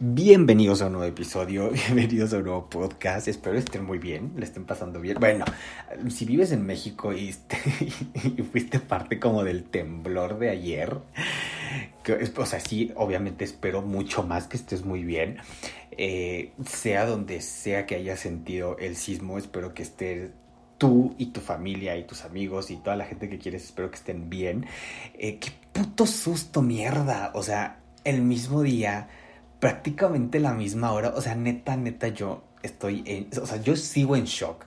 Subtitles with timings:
[0.00, 3.26] Bienvenidos a un nuevo episodio, bienvenidos a un nuevo podcast.
[3.26, 5.16] Espero estén muy bien, le estén pasando bien.
[5.18, 5.44] Bueno,
[6.08, 7.34] si vives en México y,
[8.36, 10.98] y fuiste parte como del temblor de ayer,
[12.04, 15.38] que, o sea, sí, obviamente espero mucho más que estés muy bien.
[15.90, 20.30] Eh, sea donde sea que hayas sentido el sismo, espero que estés
[20.78, 23.96] tú y tu familia y tus amigos y toda la gente que quieres, espero que
[23.96, 24.64] estén bien.
[25.14, 27.32] Eh, qué puto susto, mierda.
[27.34, 29.08] O sea, el mismo día
[29.60, 31.10] prácticamente la misma hora.
[31.16, 33.28] O sea, neta, neta, yo estoy en.
[33.40, 34.64] O sea, yo sigo en shock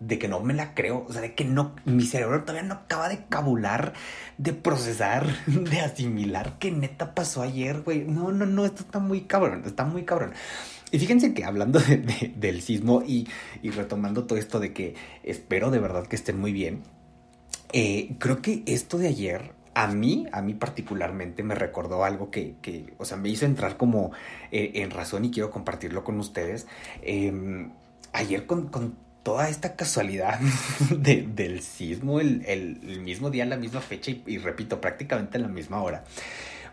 [0.00, 1.04] de que no me la creo.
[1.08, 1.74] O sea, de que no.
[1.84, 3.94] Mi cerebro todavía no acaba de cabular,
[4.38, 8.04] de procesar, de asimilar que neta pasó ayer, güey.
[8.04, 9.62] No, no, no, esto está muy cabrón.
[9.66, 10.32] Está muy cabrón.
[10.90, 13.26] Y fíjense que hablando de, del sismo y,
[13.62, 16.82] y, retomando todo esto de que espero de verdad que estén muy bien,
[17.72, 22.56] eh, creo que esto de ayer a mí, a mí particularmente me recordó algo que,
[22.60, 24.12] que o sea, me hizo entrar como
[24.50, 26.66] eh, en razón y quiero compartirlo con ustedes.
[27.02, 27.68] Eh,
[28.12, 30.40] ayer con, con, toda esta casualidad
[30.90, 35.42] de, del sismo, el, el, mismo día, la misma fecha y, y, repito, prácticamente en
[35.42, 36.02] la misma hora.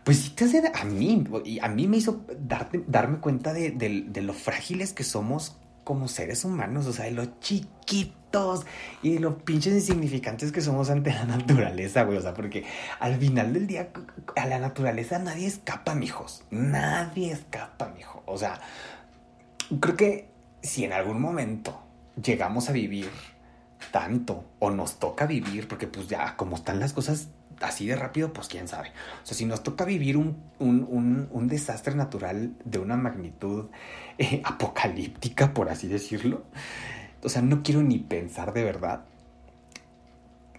[0.03, 3.69] Pues sí te hace a mí, y a mí me hizo darte, darme cuenta de,
[3.69, 8.18] de, de lo frágiles que somos como seres humanos, o sea, de lo chiquitos
[9.01, 12.17] y de lo pinches insignificantes que somos ante la naturaleza, güey.
[12.17, 12.65] O sea, porque
[12.99, 13.89] al final del día,
[14.35, 16.43] a la naturaleza nadie escapa, mijos.
[16.51, 18.23] Nadie escapa, mijo.
[18.25, 18.59] O sea,
[19.79, 20.29] creo que
[20.61, 21.81] si en algún momento
[22.21, 23.09] llegamos a vivir
[23.91, 27.29] tanto o nos toca vivir, porque pues ya como están las cosas
[27.61, 28.89] así de rápido, pues quién sabe.
[29.23, 33.69] O sea, si nos toca vivir un, un, un, un desastre natural de una magnitud
[34.17, 36.43] eh, apocalíptica, por así decirlo,
[37.23, 39.05] o sea, no quiero ni pensar de verdad.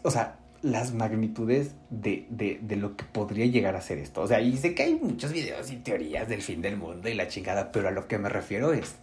[0.02, 4.22] O sea, las magnitudes de, de, de, lo que podría llegar a ser esto.
[4.22, 7.14] O sea, y sé que hay muchos videos y teorías del fin del mundo y
[7.14, 8.96] la chingada, pero a lo que me refiero es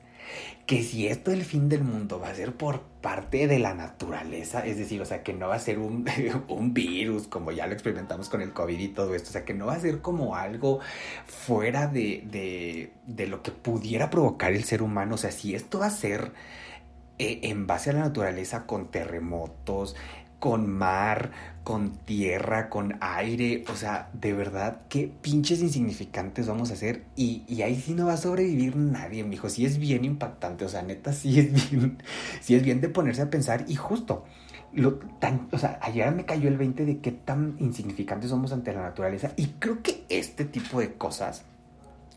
[0.66, 4.66] que si esto del fin del mundo va a ser por parte de la naturaleza,
[4.66, 6.06] es decir, o sea, que no va a ser un,
[6.50, 9.54] un, virus como ya lo experimentamos con el COVID y todo esto, o sea, que
[9.54, 10.80] no va a ser como algo
[11.26, 15.80] fuera de, de, de lo que pudiera provocar el ser humano, o sea, si esto
[15.80, 16.34] va a ser
[17.20, 19.96] eh, en base a la naturaleza con terremotos,
[20.40, 21.32] con mar,
[21.64, 27.04] con tierra, con aire, o sea, de verdad, qué pinches insignificantes vamos a ser.
[27.16, 30.70] Y, y ahí sí no va a sobrevivir nadie, mijo, sí es bien impactante, o
[30.70, 31.98] sea, neta, sí es bien,
[32.42, 33.66] sí es bien de ponerse a pensar.
[33.68, 34.26] Y justo,
[34.74, 38.74] lo tan, o sea, ayer me cayó el 20 de qué tan insignificantes somos ante
[38.74, 39.34] la naturaleza.
[39.36, 41.44] Y creo que este tipo de cosas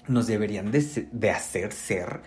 [0.08, 2.20] nos deberían de, de hacer ser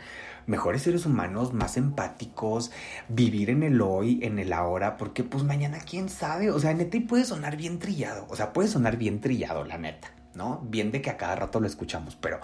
[0.47, 2.71] mejores seres humanos, más empáticos,
[3.09, 6.97] vivir en el hoy, en el ahora, porque pues mañana quién sabe, o sea, neta
[6.97, 10.09] y puede sonar bien trillado, o sea, puede sonar bien trillado, la neta.
[10.35, 10.61] ¿no?
[10.63, 12.39] Bien de que a cada rato lo escuchamos, pero,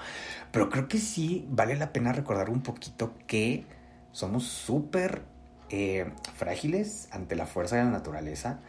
[0.51, 3.65] pero creo que sí vale la pena recordar un poquito que
[4.11, 5.23] somos súper
[5.69, 8.59] eh, frágiles ante la fuerza de la naturaleza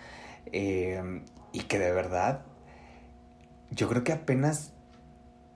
[0.52, 2.42] eh, y que de verdad
[3.70, 4.72] yo creo que apenas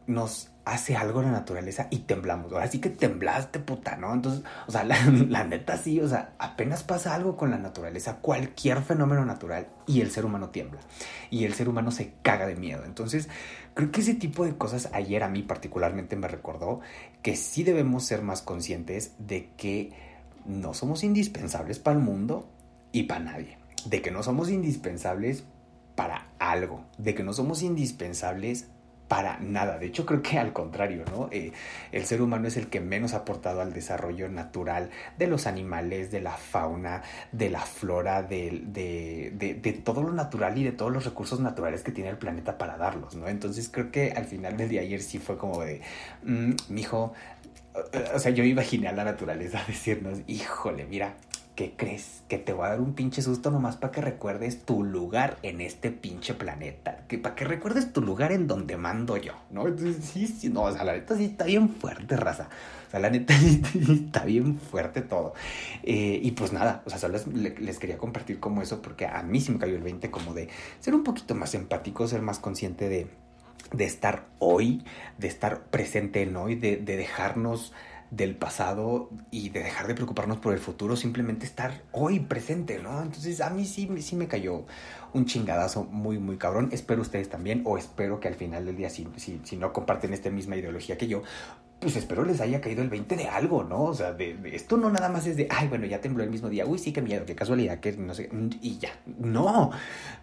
[0.06, 2.52] nos hace algo la naturaleza y temblamos.
[2.52, 4.12] Ahora sí que temblaste, puta, ¿no?
[4.12, 4.96] Entonces, o sea, la,
[5.28, 10.00] la, neta sí, o sea, apenas pasa algo con la naturaleza, cualquier fenómeno natural, y
[10.00, 10.80] el ser humano tiembla.
[11.30, 12.84] Y el ser humano se caga de miedo.
[12.84, 13.28] Entonces,
[13.74, 16.80] creo que ese tipo de cosas ayer a mí particularmente me recordó
[17.22, 19.92] que sí debemos ser más conscientes de que
[20.46, 22.48] no somos indispensables para el mundo
[22.92, 23.58] y para nadie.
[23.84, 25.44] De que no somos indispensables
[25.94, 26.84] para algo.
[26.96, 28.68] De que no somos indispensables
[29.08, 29.78] para nada.
[29.78, 31.28] De hecho, creo que al contrario, ¿no?
[31.30, 31.52] Eh,
[31.92, 36.10] el ser humano es el que menos ha aportado al desarrollo natural de los animales,
[36.10, 37.02] de la fauna,
[37.32, 41.92] de la flora, de, de, todo lo natural y de todos los recursos naturales que
[41.92, 43.28] tiene el planeta para darlos, ¿no?
[43.28, 45.80] Entonces creo que al final del día ayer sí fue como de,
[46.22, 47.12] mm, mijo,
[48.14, 51.16] o sea, yo imaginé a la naturaleza decirnos, híjole, mira,
[51.54, 52.22] ¿qué crees?
[52.28, 55.60] Que te voy a dar un pinche susto nomás para que recuerdes tu lugar en
[55.60, 57.04] este pinche planeta.
[57.06, 59.66] Que para que recuerdes tu lugar en donde mando yo, ¿no?
[59.66, 62.48] Entonces, sí, sí, no, o sea, la neta sí está bien fuerte, raza.
[62.88, 65.34] O sea, la neta sí está bien fuerte todo.
[65.82, 69.40] Eh, y pues nada, o sea, solo les, quería compartir como eso porque a mí
[69.40, 70.48] sí me cayó el 20 como de
[70.80, 73.06] ser un poquito más empático, ser más consciente de,
[73.72, 74.84] de estar hoy,
[75.18, 77.72] de estar presente en hoy, de dejarnos
[78.16, 83.02] del pasado y de dejar de preocuparnos por el futuro, simplemente estar hoy presente, ¿no?
[83.02, 84.64] Entonces a mí sí, sí me cayó
[85.12, 86.68] un chingadazo muy, muy cabrón.
[86.72, 90.12] Espero ustedes también, o espero que al final del día, si, si, si no comparten
[90.12, 91.22] esta misma ideología que yo,
[91.80, 93.84] pues espero les haya caído el 20 de algo, ¿no?
[93.84, 96.48] O sea, de, esto no nada más es de, ay, bueno, ya tembló el mismo
[96.48, 98.30] día, uy, sí, qué miedo, qué casualidad, que no sé,
[98.62, 98.90] y ya.
[99.18, 99.70] No,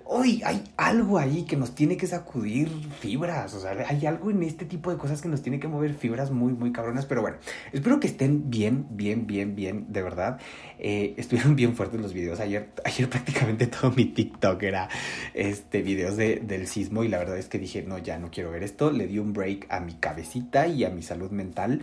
[0.06, 2.70] hoy hay algo ahí que nos tiene que sacudir
[3.00, 5.94] fibras, o sea, hay algo en este tipo de cosas que nos tiene que mover
[5.94, 7.38] fibras muy, muy cabronas, pero bueno,
[7.72, 10.40] espero que estén bien, bien, bien, bien, de verdad.
[10.84, 12.40] Eh, estuvieron bien fuertes los videos.
[12.40, 14.90] Ayer, ayer prácticamente todo mi TikTok era
[15.36, 18.50] este, videos de, del sismo y la verdad es que dije, no, ya no quiero
[18.50, 18.92] ver esto.
[18.92, 21.82] Le di un break a mi cabecita y a mi salud mental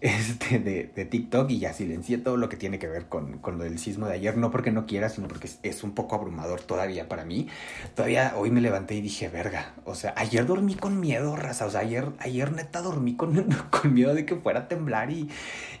[0.02, 3.58] este, de, de, TikTok y ya silencié todo lo que tiene que ver con, con,
[3.58, 6.62] lo del sismo de ayer, no porque no quiera, sino porque es, un poco abrumador
[6.62, 7.48] todavía para mí.
[7.94, 11.70] Todavía hoy me levanté y dije, verga, o sea, ayer dormí con miedo, raza, o
[11.70, 15.28] sea, ayer, ayer neta dormí con, con miedo de que fuera a temblar y,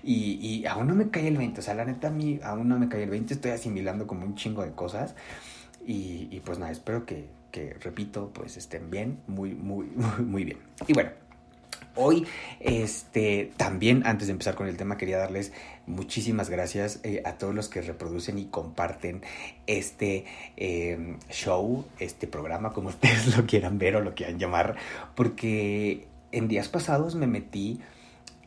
[0.04, 2.68] y, y, aún no me cae el 20, o sea, la neta a mí aún
[2.68, 5.14] no me cae el 20, estoy asimilando como un chingo de cosas
[5.86, 10.44] y, y pues nada, espero que, que, repito, pues estén bien, muy, muy, muy, muy
[10.44, 10.58] bien.
[10.86, 11.10] Y bueno.
[11.96, 12.26] Hoy,
[12.60, 15.52] este, también antes de empezar con el tema, quería darles
[15.86, 19.22] muchísimas gracias eh, a todos los que reproducen y comparten
[19.66, 20.24] este
[20.56, 24.76] em, show, este programa, como ustedes lo quieran ver o lo quieran llamar,
[25.14, 27.80] porque en días pasados me metí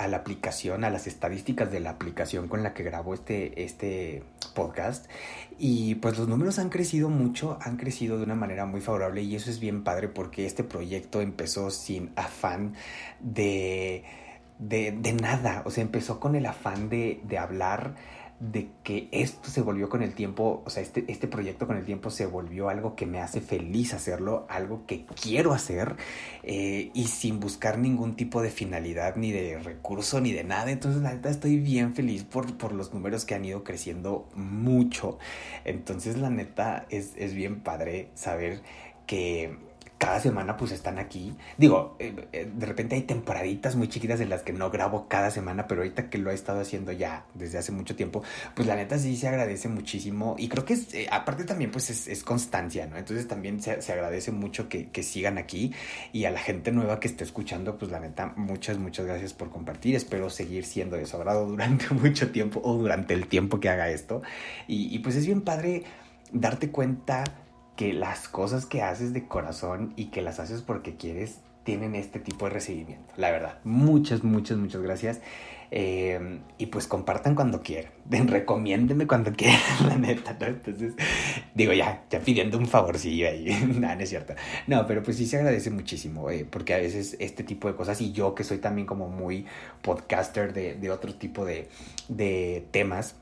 [0.03, 4.23] a la aplicación, a las estadísticas de la aplicación con la que grabo este, este
[4.53, 5.09] podcast.
[5.57, 9.35] Y pues los números han crecido mucho, han crecido de una manera muy favorable y
[9.35, 12.73] eso es bien padre porque este proyecto empezó sin afán
[13.21, 14.03] de,
[14.59, 15.63] de, de nada.
[15.65, 17.95] O sea, empezó con el afán de, de hablar
[18.51, 21.85] de que esto se volvió con el tiempo, o sea, este, este proyecto con el
[21.85, 25.95] tiempo se volvió algo que me hace feliz hacerlo, algo que quiero hacer
[26.43, 30.71] eh, y sin buscar ningún tipo de finalidad, ni de recurso, ni de nada.
[30.71, 35.19] Entonces, la neta, estoy bien feliz por, por los números que han ido creciendo mucho.
[35.63, 38.61] Entonces, la neta, es, es bien padre saber
[39.07, 39.57] que
[40.03, 41.33] cada semana pues están aquí.
[41.57, 45.31] Digo, eh, eh, de repente hay temporaditas muy chiquitas en las que no grabo cada
[45.31, 48.21] semana, pero ahorita que lo he estado haciendo ya desde hace mucho tiempo,
[48.53, 50.35] pues la neta sí se agradece muchísimo.
[50.37, 52.97] Y creo que es, eh, aparte también pues es, constancia, ¿no?
[52.97, 55.71] Entonces también se, agradece mucho que, sigan aquí
[56.11, 59.51] y a la gente nueva que esté escuchando, pues la neta, muchas, muchas gracias por
[59.51, 59.95] compartir.
[59.95, 63.89] Espero seguir siendo de su agrado durante mucho tiempo o durante el tiempo que haga
[63.89, 64.21] esto.
[64.67, 65.83] Y pues es bien padre
[66.33, 67.23] darte cuenta
[67.75, 72.19] que las cosas que haces de corazón y que las haces porque quieres tienen este
[72.19, 73.13] tipo de recibimiento.
[73.17, 75.21] La verdad, muchas, muchas, muchas gracias.
[75.75, 77.91] Eh, y pues compartan cuando quieran.
[78.27, 80.37] Recomiéndenme cuando quieran, la neta.
[80.39, 80.93] Entonces,
[81.55, 83.45] digo, ya, ya pidiendo un favorcillo ahí.
[83.79, 84.35] Nada, no es cierto.
[84.67, 87.99] No, pero pues sí se agradece muchísimo, eh, porque a veces este tipo de cosas,
[88.01, 89.47] y yo que soy también como muy
[89.81, 91.69] podcaster de, de otro tipo de,
[92.07, 93.15] de temas,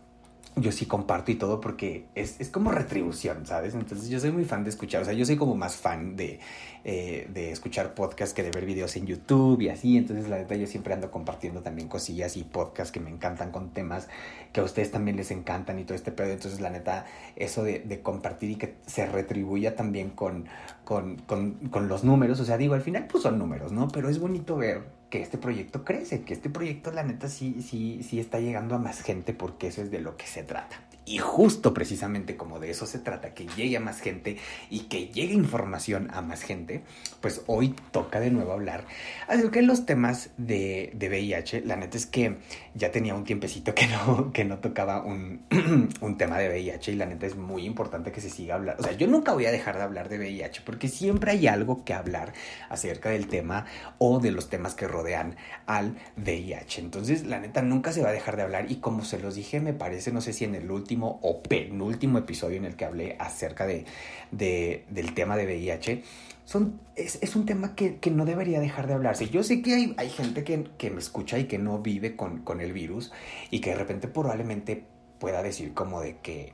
[0.57, 3.73] yo sí comparto y todo porque es, es, como retribución, ¿sabes?
[3.73, 6.39] Entonces yo soy muy fan de escuchar, o sea, yo soy como más fan de,
[6.83, 10.57] eh, de escuchar podcasts que de ver videos en YouTube y así, entonces la verdad
[10.57, 14.09] yo siempre ando compartiendo también cosillas y podcasts que me encantan con temas
[14.51, 17.05] que a ustedes también les encantan y todo este pedo, entonces la neta,
[17.37, 20.47] eso de, de compartir y que se retribuya también con,
[20.83, 23.87] con, con, con los números, o sea, digo, al final pues son números, ¿no?
[23.87, 28.01] Pero es bonito ver que este proyecto crece, que este proyecto la neta sí, sí,
[28.01, 30.77] sí está llegando a más gente porque eso es de lo que se trata.
[31.03, 34.37] Y justo precisamente como de eso se trata, que llegue a más gente
[34.69, 36.83] y que llegue información a más gente,
[37.21, 38.85] pues hoy toca de nuevo hablar
[39.27, 41.61] acerca de los temas de, de VIH.
[41.65, 42.37] La neta es que
[42.75, 45.41] ya tenía un tiempecito que no, que no tocaba un,
[46.01, 48.81] un tema de VIH y la neta es muy importante que se siga hablando.
[48.81, 51.83] O sea, yo nunca voy a dejar de hablar de VIH porque siempre hay algo
[51.83, 52.33] que hablar
[52.69, 53.65] acerca del tema
[53.97, 56.79] o de los temas que rodean al VIH.
[56.79, 59.59] Entonces, la neta, nunca se va a dejar de hablar y como se los dije,
[59.59, 63.15] me parece, no sé si en el último o penúltimo episodio en el que hablé
[63.19, 63.85] acerca de,
[64.31, 66.03] del tema de VIH,
[66.45, 69.29] son, es, un tema que, no debería dejar de hablarse.
[69.29, 72.61] Yo sé que hay, hay gente que, me escucha y que no vive con, con
[72.61, 73.11] el virus
[73.49, 74.83] y que de repente probablemente
[75.19, 76.53] pueda decir como de que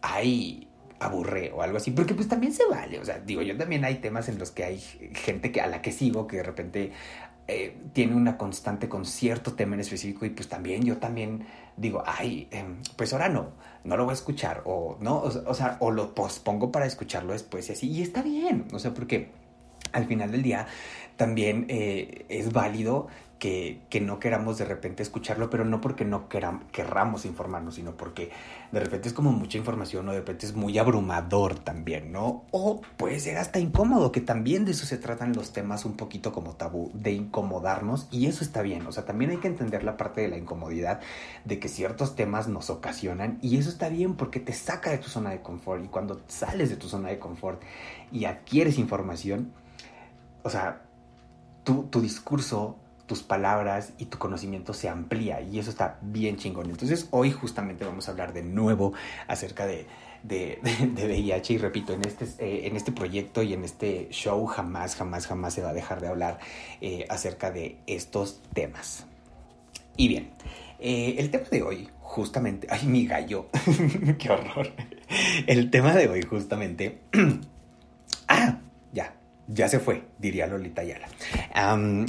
[0.00, 0.68] hay
[1.00, 3.96] aburre o algo así, porque pues también se vale, o sea, digo, yo también hay
[3.96, 6.92] temas en los que hay gente que a la que sigo que de repente
[7.46, 12.02] eh, tiene una constante con cierto tema en específico y pues también yo también digo,
[12.06, 13.52] ay, em, pues ahora no,
[13.84, 17.68] no lo voy a escuchar o no, o, sea, o lo pospongo para escucharlo después
[17.68, 19.30] y así, y está bien, o sea, porque
[19.92, 20.66] al final del día
[21.16, 26.66] también eh, es válido que, no queramos de repente escucharlo, pero no porque no queram,
[26.68, 28.30] querramos informarnos, sino porque
[28.72, 32.44] de repente es como mucha información o de repente es muy abrumador también, ¿no?
[32.50, 36.32] O puede ser hasta incómodo, que también de eso se tratan los temas un poquito
[36.32, 39.96] como tabú, de incomodarnos y eso está bien, o sea, también hay que entender la
[39.96, 41.00] parte de la incomodidad,
[41.44, 45.08] de que ciertos temas nos ocasionan y eso está bien porque te saca de tu
[45.08, 47.62] zona de confort y cuando sales de tu zona de confort
[48.10, 49.52] y adquieres información,
[50.42, 50.82] o sea,
[51.64, 56.70] tu, tu discurso tus palabras y tu conocimiento se amplía y eso está bien chingón.
[56.70, 58.94] Entonces hoy justamente vamos a hablar de nuevo
[59.26, 59.86] acerca de,
[60.22, 60.58] de,
[60.94, 65.26] VIH y repito, en este, eh, en este proyecto y en este show jamás, jamás,
[65.26, 66.38] jamás se va a dejar de hablar
[66.80, 69.06] eh, acerca de estos temas.
[69.96, 70.30] Y bien,
[70.80, 73.48] eh, el tema de hoy justamente, ay mi gallo,
[74.18, 74.72] qué horror.
[75.46, 77.00] El tema de hoy justamente...
[78.28, 78.60] ah,
[79.48, 81.08] ya se fue, diría Lolita Ayala.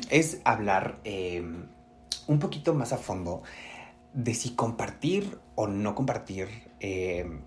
[0.10, 1.68] es hablar em,
[2.28, 3.44] un poquito más a fondo
[4.14, 6.48] de si compartir o no compartir
[6.80, 7.42] em,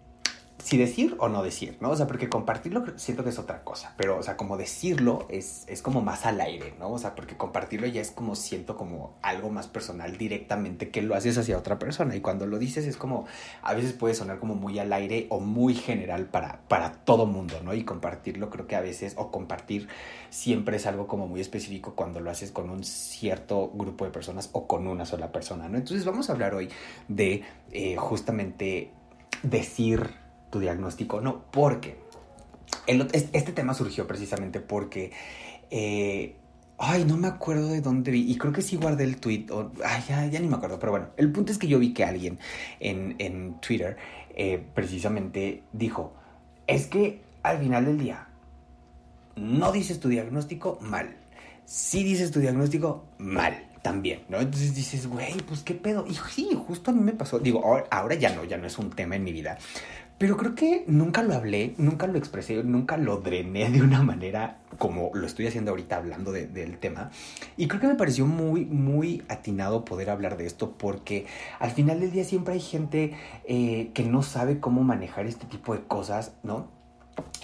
[0.68, 1.88] si decir o no decir, ¿no?
[1.88, 5.64] O sea, porque compartirlo siento que es otra cosa, pero, o sea, como decirlo es,
[5.66, 6.90] es como más al aire, ¿no?
[6.90, 11.14] O sea, porque compartirlo ya es como siento como algo más personal directamente que lo
[11.14, 13.25] haces hacia otra persona y cuando lo dices es como,
[13.62, 17.62] a veces puede sonar como muy al aire o muy general para, para todo mundo,
[17.64, 17.72] ¿no?
[17.72, 19.88] Y compartirlo creo que a veces, o compartir
[20.28, 24.50] siempre es algo como muy específico cuando lo haces con un cierto grupo de personas
[24.52, 25.78] o con una sola persona, ¿no?
[25.78, 26.68] Entonces vamos a hablar hoy
[27.08, 28.90] de eh, justamente
[29.42, 31.99] decir tu diagnóstico no, porque
[32.87, 35.12] este tema surgió precisamente porque,
[35.71, 36.37] eh,
[36.78, 39.71] ay, no me acuerdo de dónde vi, y creo que sí guardé el tweet, o,
[39.85, 42.38] ay, ya, ni me acuerdo, pero bueno, el punto es que yo vi que alguien
[42.81, 43.97] en, Twitter
[44.35, 46.14] eh, precisamente dijo,
[46.67, 48.28] es que al final del día,
[49.37, 51.17] no dices tu diagnóstico mal,
[51.64, 54.38] si dices tu diagnóstico mal también, ¿no?
[54.38, 56.07] Entonces dices, güey, pues qué pedo.
[56.07, 57.38] Y sí, justo a mí me pasó.
[57.38, 59.59] Digo, ahora, ya no, ya no es un tema en mi vida.
[60.18, 64.58] Pero creo que nunca lo hablé, nunca lo expresé, nunca lo drené de una manera
[64.76, 67.10] como lo estoy haciendo ahorita hablando del tema.
[67.56, 71.26] Y creo que me pareció muy, muy atinado poder hablar de esto porque
[71.60, 75.75] al final del día siempre hay gente eh, que no sabe cómo manejar este tipo
[75.75, 76.68] de cosas, ¿no?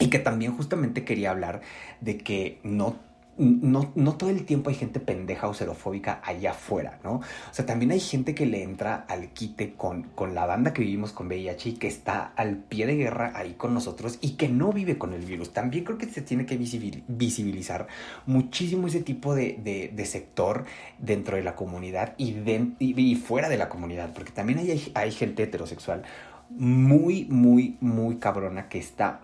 [0.01, 1.61] Y que también justamente quería hablar
[2.01, 2.97] de que no
[3.37, 7.15] no, no, todo el tiempo hay gente pendeja o xerofóbica allá afuera, ¿no?
[7.15, 7.23] O
[7.53, 11.13] sea, también hay gente que le entra al quite con, con la banda que vivimos
[11.13, 14.73] con VIH y que está al pie de guerra ahí con nosotros y que no
[14.73, 15.53] vive con el virus.
[15.53, 17.89] También creo que se tiene que visibilizar
[18.27, 20.65] muchísimo ese tipo de, sector
[20.99, 22.37] dentro de la comunidad y,
[22.79, 26.03] y, fuera de la comunidad, porque también hay, hay gente heterosexual
[26.51, 29.21] muy, muy, muy cabrona que está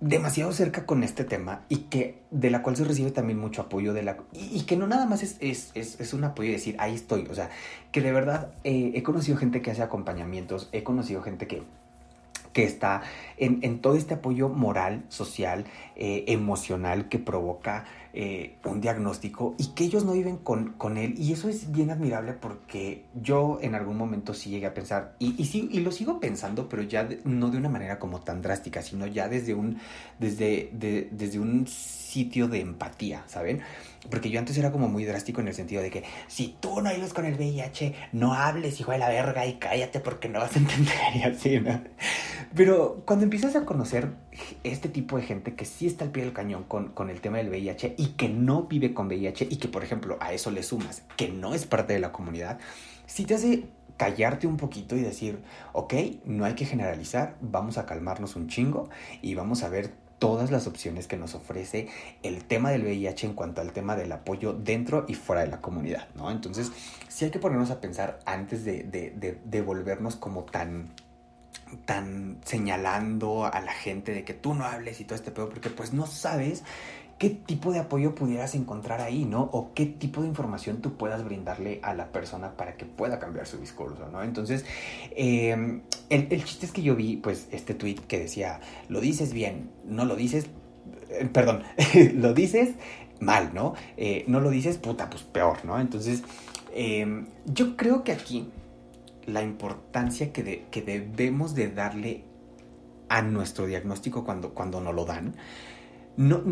[0.00, 3.92] demasiado cerca con este tema y que de la cual se recibe también mucho apoyo
[3.92, 6.94] de la y, que no nada más es, es, es, un apoyo y decir ahí
[6.94, 7.50] estoy, o sea,
[7.90, 11.62] que de verdad eh, he conocido gente que hace acompañamientos, he conocido gente que
[12.52, 13.02] que está
[13.36, 15.64] en, en, todo este apoyo moral, social,
[15.96, 17.84] eh, emocional que provoca
[18.20, 21.14] eh, un diagnóstico y que ellos no viven con, con, él.
[21.16, 25.40] Y eso es bien admirable porque yo en algún momento sí llegué a pensar, y,
[25.40, 28.82] y, sí, y lo sigo pensando, pero ya no de una manera como tan drástica,
[28.82, 29.78] sino ya desde un,
[30.18, 31.68] desde, desde un
[32.08, 33.60] sitio de empatía, ¿saben?
[34.10, 36.90] Porque yo antes era como muy drástico en el sentido de que si tú no
[36.90, 40.56] vives con el VIH, no hables, hijo de la verga, y cállate porque no vas
[40.56, 41.82] a entender y así, ¿no?
[42.54, 44.08] Pero cuando empiezas a conocer
[44.64, 47.38] este tipo de gente que sí está al pie del cañón con, con el tema
[47.38, 50.62] del VIH y que no vive con VIH y que, por ejemplo, a eso le
[50.62, 52.58] sumas que no es parte de la comunidad,
[53.06, 53.64] sí te hace
[53.98, 55.92] callarte un poquito y decir, ok,
[56.24, 58.88] no hay que generalizar, vamos a calmarnos un chingo
[59.20, 61.88] y vamos a ver todas las opciones que nos ofrece
[62.22, 65.60] el tema del VIH en cuanto al tema del apoyo dentro y fuera de la
[65.60, 66.30] comunidad, ¿no?
[66.30, 66.72] Entonces,
[67.08, 70.90] sí hay que ponernos a pensar antes de, de, volvernos como tan
[71.84, 75.68] tan señalando a la gente de que tú no hables y todo este pedo, porque
[75.68, 76.64] pues no sabes
[77.18, 79.42] qué tipo de apoyo pudieras encontrar ahí, ¿no?
[79.52, 83.46] O qué tipo de información tú puedas brindarle a la persona para que pueda cambiar
[83.46, 84.22] su discurso, ¿no?
[84.22, 84.64] Entonces,
[85.16, 89.70] em, el, chiste es que yo vi, pues, este tweet que decía, lo dices bien,
[89.84, 90.46] no lo dices,
[91.10, 91.64] eh, perdón,
[92.14, 92.76] lo dices
[93.20, 93.74] mal, ¿no?
[93.96, 95.80] Eh, no lo dices, puta, pues peor, ¿no?
[95.80, 96.22] Entonces,
[96.72, 98.48] em, yo creo que aquí
[99.26, 102.24] la importancia que, que debemos de darle
[103.08, 105.34] a nuestro diagnóstico cuando, cuando nos lo dan,
[106.18, 106.42] no,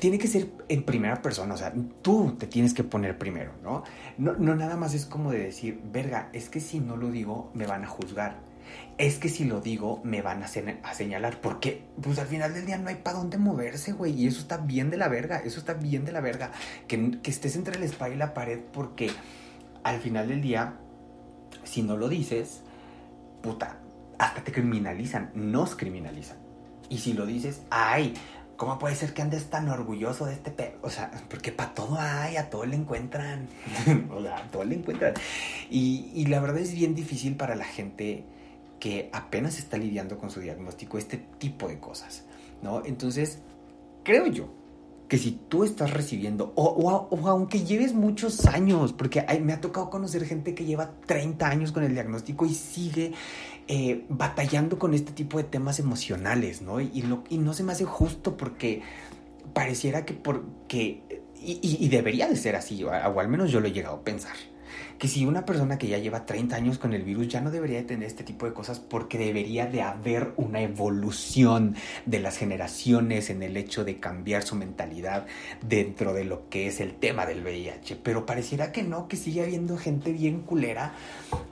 [0.00, 3.84] tiene que ser en primera persona, o sea, tú te tienes que poner primero, ¿no?
[4.18, 4.56] ¿no?
[4.56, 7.84] Nada más es como de decir, verga, es que si no lo digo me van
[7.84, 8.40] a juzgar,
[8.98, 12.66] es que si lo digo me van a, a señalar, porque pues al final del
[12.66, 15.60] día no hay para dónde moverse, güey, y eso está bien de la verga, eso
[15.60, 16.50] está bien de la verga,
[16.88, 19.08] que, que estés entre el spa y la pared, porque
[19.84, 20.80] al final del día,
[21.62, 22.62] si no lo dices,
[23.40, 23.78] puta,
[24.18, 26.38] hasta te criminalizan, nos criminalizan.
[26.88, 28.14] Y si lo dices, ay,
[28.62, 30.74] ¿Cómo puede ser que andes tan orgulloso de este pedo?
[30.82, 33.48] O sea, porque para todo hay, a todo le encuentran.
[34.14, 35.14] o sea, a todo le encuentran.
[35.68, 38.24] Y, la verdad es bien difícil para la gente
[38.78, 42.22] que apenas está lidiando con su diagnóstico este tipo de cosas,
[42.62, 42.84] ¿no?
[42.84, 43.40] Entonces,
[44.04, 44.48] creo yo
[45.08, 49.90] que si tú estás recibiendo, o, o, aunque lleves muchos años, porque me ha tocado
[49.90, 53.12] conocer gente que lleva 30 años con el diagnóstico y sigue
[53.74, 56.78] eh, batallando con este tipo de temas emocionales, ¿no?
[56.78, 58.82] Y, lo, no se me hace justo porque
[59.54, 61.22] pareciera que porque...
[61.40, 64.36] Y, y, debería de ser así, o al menos yo lo he llegado a pensar
[64.98, 67.78] que si una persona que ya lleva 30 años con el virus ya no debería
[67.78, 71.74] de tener este tipo de cosas porque debería de haber una evolución
[72.04, 75.26] de las generaciones en el hecho de cambiar su mentalidad
[75.66, 77.96] dentro de lo que es el tema del VIH.
[78.02, 80.94] Pero pareciera que no, que sigue habiendo gente bien culera.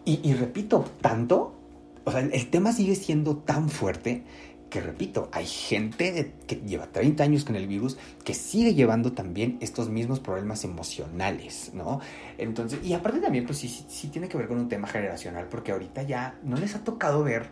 [0.05, 1.60] Y repito, tanto,
[2.05, 4.25] o sea, el tema sigue siendo tan fuerte
[4.71, 9.59] que repito, hay gente que lleva 30 años con el virus que sigue llevando también
[9.61, 12.01] estos mismos problemas emocionales, ¿no?
[12.39, 15.73] Entonces, y aparte también, pues sí, sí, tiene que ver con un tema generacional, porque
[15.73, 17.51] ahorita ya no les ha tocado ver,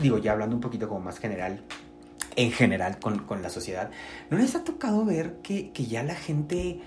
[0.00, 1.62] digo, ya hablando un poquito como más general,
[2.34, 3.90] en general con, con la sociedad,
[4.30, 6.80] no les ha tocado ver que, que ya la gente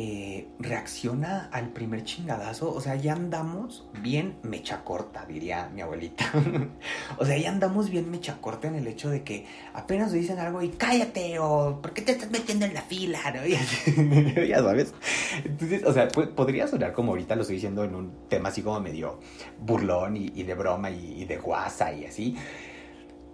[0.00, 2.72] eh, reacciona al primer chingadazo.
[2.72, 6.24] O sea, ya andamos bien mecha corta, diría mi abuelita.
[7.18, 10.62] o sea, ya andamos bien mecha corta en el hecho de que apenas dicen algo
[10.62, 13.18] y cállate o ¿por qué te estás metiendo en la fila?
[14.48, 14.94] ya sabes.
[15.44, 18.78] Entonces, o sea, podría sonar como ahorita lo estoy diciendo en un tema así como
[18.78, 19.18] medio
[19.58, 22.36] burlón y, de broma y de guasa y así.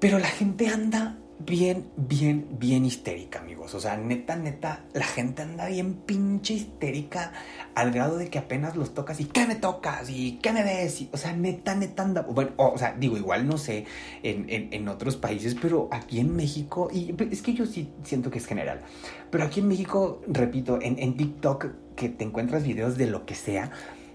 [0.01, 3.75] Pero la gente anda bien, bien, bien histérica, amigos.
[3.75, 7.33] O sea, neta, neta, la gente anda bien pinche histérica
[7.75, 10.09] al grado de que apenas los tocas y ¿qué me tocas?
[10.09, 11.05] ¿Y qué me ves?
[11.13, 12.23] o sea, neta, neta anda.
[12.23, 13.87] Bueno, o, sea, digo, igual no sé
[14.23, 18.39] en, en, otros países, pero aquí en México, y es que yo sí siento que
[18.39, 18.83] es general,
[19.31, 21.67] pero aquí en México, repito, en, en TikTok
[21.97, 23.71] que te encuentras videos de lo que sea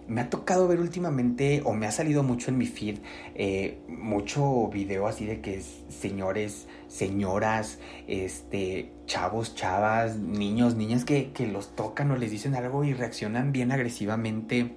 [0.09, 2.97] me ha tocado ver últimamente, o me ha salido mucho en mi feed,
[3.35, 11.75] eh, mucho video así de que señores, señoras, este, chavos, chavas, niños, niñas que, los
[11.75, 14.75] tocan o les dicen algo y reaccionan bien agresivamente.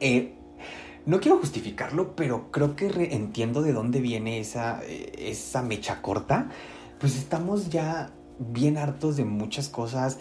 [0.00, 0.34] Eh,
[1.06, 6.50] no quiero justificarlo, pero creo que entiendo de dónde viene esa, eh, esa mecha corta.
[6.98, 10.18] Pues estamos ya bien hartos de muchas cosas.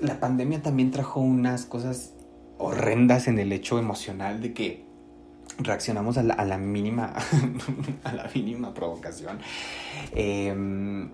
[0.00, 2.14] la pandemia también trajo unas cosas
[2.60, 4.84] horrendas en el hecho emocional de que
[5.58, 7.14] reaccionamos a la, mínima
[8.04, 9.38] a la mínima provocación.
[10.12, 11.10] Em,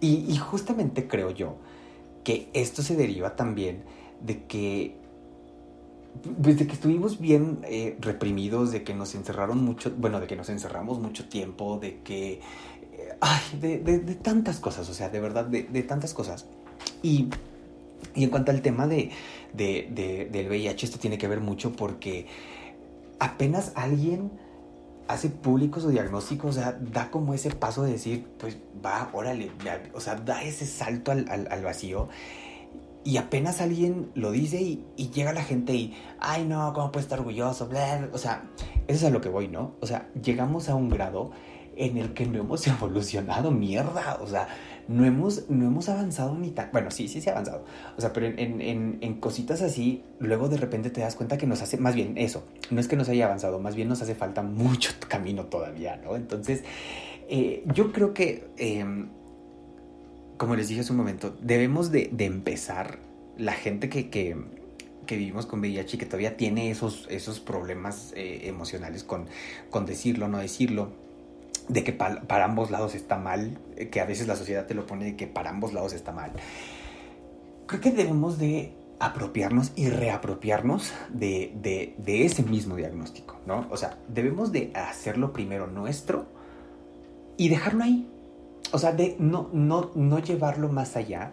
[0.00, 1.56] y, justamente creo yo
[2.24, 3.82] que esto se deriva también
[4.20, 4.96] de que
[6.24, 10.48] desde que estuvimos bien eh, reprimidos de que nos encerraron mucho bueno de que nos
[10.48, 12.32] encerramos mucho tiempo de que
[12.92, 16.46] eh, ay, de, de, tantas cosas o sea de verdad de, de tantas cosas.
[17.02, 17.28] Y
[18.14, 19.10] y en cuanto al tema de,
[19.52, 22.26] del VIH, esto tiene que ver mucho porque
[23.18, 24.30] apenas alguien
[25.08, 29.50] hace público su diagnóstico, o sea, da como ese paso de decir, pues va, órale,
[29.92, 32.08] o sea, da ese salto al, vacío.
[33.02, 37.18] Y apenas alguien lo dice y, llega la gente y, ay no, ¿cómo puede estar
[37.18, 37.68] orgulloso?
[38.12, 38.44] O sea,
[38.86, 39.74] eso es a lo que voy, ¿no?
[39.80, 41.32] O sea, llegamos a un grado
[41.76, 44.18] en el que no hemos evolucionado, mierda.
[44.20, 44.48] O sea,
[44.88, 46.70] no hemos, no hemos avanzado ni tan...
[46.72, 47.64] Bueno, sí, sí se ha avanzado.
[47.96, 51.46] O sea, pero en, en, en, cositas así, luego de repente te das cuenta que
[51.46, 54.14] nos hace, más bien eso, no es que nos haya avanzado, más bien nos hace
[54.14, 56.16] falta mucho camino todavía, ¿no?
[56.16, 56.62] Entonces,
[57.28, 59.08] eh, yo creo que, em,
[60.36, 62.98] como les dije hace un momento, debemos de, de empezar,
[63.38, 64.36] la gente que, que,
[65.06, 69.26] que, vivimos con VIH y que todavía tiene esos, esos problemas eh, emocionales con,
[69.70, 70.92] con decirlo, no decirlo,
[71.70, 74.86] de que para, ambos lados está mal, eh, que a veces la sociedad te lo
[74.86, 76.32] pone de que para ambos lados está mal.
[77.66, 81.52] Creo que debemos de apropiarnos y reapropiarnos de,
[81.96, 83.66] de, ese mismo diagnóstico, ¿no?
[83.70, 86.26] O sea, debemos de hacerlo primero nuestro
[87.36, 88.10] y dejarlo ahí.
[88.72, 91.32] O sea, de no, no, no llevarlo más allá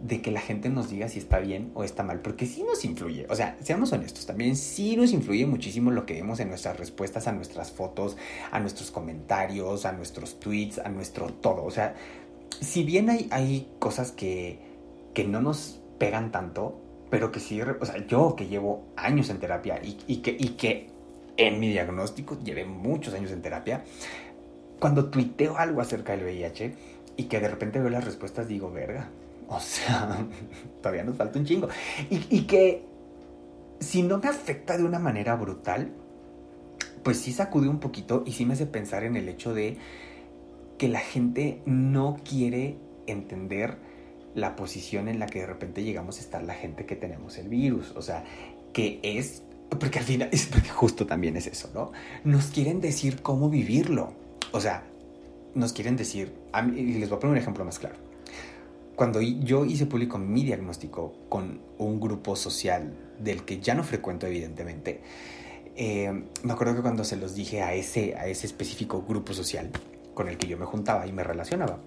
[0.00, 2.84] de que la gente nos diga si está bien o está mal, porque sí nos
[2.84, 6.78] influye, o sea, seamos honestos, también sí nos influye muchísimo lo que vemos en nuestras
[6.78, 8.16] respuestas a nuestras fotos,
[8.50, 11.94] a nuestros comentarios, a nuestros tweets, a nuestro todo, o sea,
[12.60, 14.58] si bien hay, hay cosas que,
[15.14, 16.80] que no nos pegan tanto,
[17.10, 20.50] pero que sí, o sea, yo que llevo años en terapia y, y, que, y
[20.50, 20.90] que
[21.36, 23.84] en mi diagnóstico llevé muchos años en terapia,
[24.78, 26.74] cuando tuiteo algo acerca del VIH
[27.16, 29.08] y que de repente veo las respuestas, digo, verga,
[29.48, 30.26] o sea,
[30.82, 31.68] todavía nos falta un chingo.
[32.10, 32.84] Y, que
[33.80, 35.92] si no me afecta de una manera brutal,
[37.02, 39.78] pues sí sacude un poquito y sí me hace pensar en el hecho de
[40.76, 43.78] que la gente no quiere entender
[44.34, 47.48] la posición en la que de repente llegamos a estar la gente que tenemos el
[47.48, 47.92] virus.
[47.96, 48.24] O sea,
[48.72, 51.92] que es, porque al final, es justo también es eso, ¿no?
[52.22, 54.12] Nos quieren decir cómo vivirlo.
[54.52, 54.84] O sea,
[55.54, 56.34] nos quieren decir,
[56.76, 58.07] y les voy a poner un ejemplo más claro
[58.98, 64.26] cuando yo hice público mi diagnóstico con un grupo social del que ya no frecuento
[64.26, 65.02] evidentemente,
[65.76, 69.70] eh, me acuerdo que cuando se los dije a ese, a ese específico grupo social
[70.14, 71.78] con el que yo me juntaba y me relacionaba,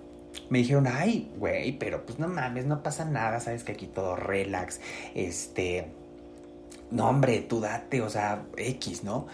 [0.50, 4.16] me dijeron, ay, güey, pero pues no mames, no pasa nada, sabes que aquí todo
[4.16, 4.80] relax,
[5.14, 5.88] este,
[6.92, 9.28] no hombre, tú date, o sea, X, ¿no?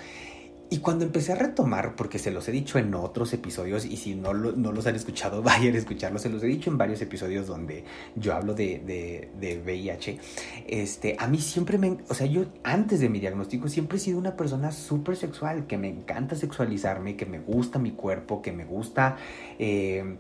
[0.70, 4.16] Y cuando empecé a retomar, porque se los he dicho en otros episodios, y si
[4.16, 7.48] no, no los han escuchado, vayan a escucharlos, se los he dicho en varios episodios
[7.48, 10.20] donde yo hablo de, de, de, VIH,
[10.68, 14.18] este, a mí siempre me, o sea, yo antes de mi diagnóstico siempre he sido
[14.20, 18.66] una persona súper sexual, que me encanta sexualizarme, que me gusta mi cuerpo, que me
[18.66, 19.18] gusta...
[19.60, 20.18] Eh,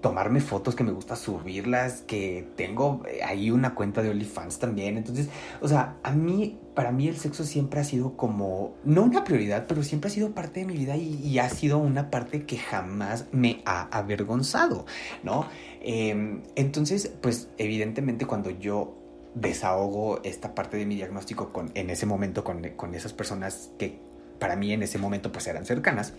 [0.00, 4.96] tomarme fotos, que me gusta subirlas, que tengo eh, ahí una cuenta de OnlyFans también.
[4.96, 5.28] Entonces,
[5.60, 9.66] o sea, a mí, para mí el sexo siempre ha sido como, no una prioridad,
[9.66, 13.26] pero siempre ha sido parte de mi vida y, ha sido una parte que jamás
[13.32, 14.84] me ha avergonzado,
[15.22, 15.46] ¿no?
[15.80, 18.96] Em, entonces, pues evidentemente cuando yo
[19.34, 24.00] desahogo esta parte de mi diagnóstico con, en ese momento con, con esas personas que
[24.40, 26.14] para mí en ese momento pues eran cercanas,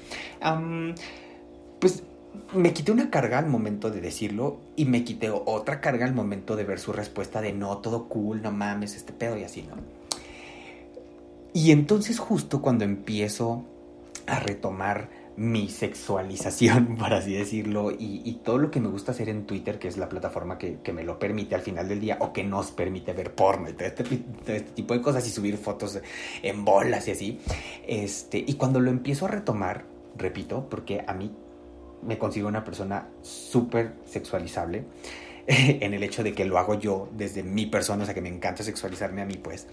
[1.80, 2.04] pues
[2.54, 6.56] me quité una carga al momento de decirlo y me quité otra carga al momento
[6.56, 9.76] de ver su respuesta de no, todo cool, no mames, este pedo y así, ¿no?
[11.54, 13.66] Y entonces justo cuando empiezo
[14.26, 19.46] a retomar mi sexualización, por así decirlo, y, todo lo que me gusta hacer en
[19.46, 22.44] Twitter, que es la plataforma que, me lo permite al final del día, o que
[22.44, 26.00] nos permite ver porno y todo este, este, tipo de cosas y subir fotos
[26.42, 27.40] en bolas y así.
[27.88, 29.86] Este, y cuando lo empiezo a retomar,
[30.18, 31.32] repito, porque a mí
[32.04, 34.86] me consigo una persona súper sexualizable
[35.48, 38.30] en el hecho de que lo hago yo desde mi persona, o sea que me
[38.30, 39.68] encanta sexualizarme a mí pues.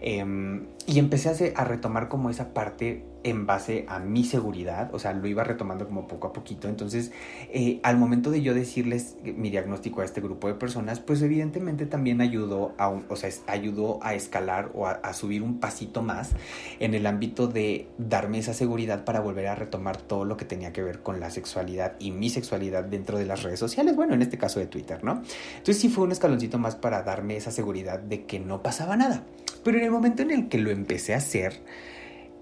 [0.00, 4.98] Em, y empecé a, a, retomar como esa parte en base a mi seguridad, o
[4.98, 6.68] sea, lo iba retomando como poco a poquito.
[6.68, 7.12] Entonces,
[7.52, 11.86] eh, al momento de yo decirles mi diagnóstico a este grupo de personas, pues evidentemente
[11.86, 16.30] también ayudó a, o sea, ayudó a escalar o a, subir un pasito más
[16.78, 20.72] en el ámbito de darme esa seguridad para volver a retomar todo lo que tenía
[20.72, 24.22] que ver con la sexualidad y mi sexualidad dentro de las redes sociales, bueno, en
[24.22, 28.24] este caso de Twitter, Entonces sí fue un escaloncito más para darme esa seguridad de
[28.24, 29.24] que no pasaba nada.
[29.64, 31.60] Pero en el momento en el que lo empecé a hacer,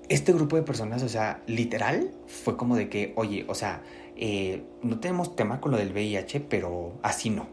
[0.08, 3.82] este grupo de personas, o sea, literal, fue como de que, oye, o sea,
[4.16, 7.48] eh, no tenemos tema con lo del VIH, pero así no.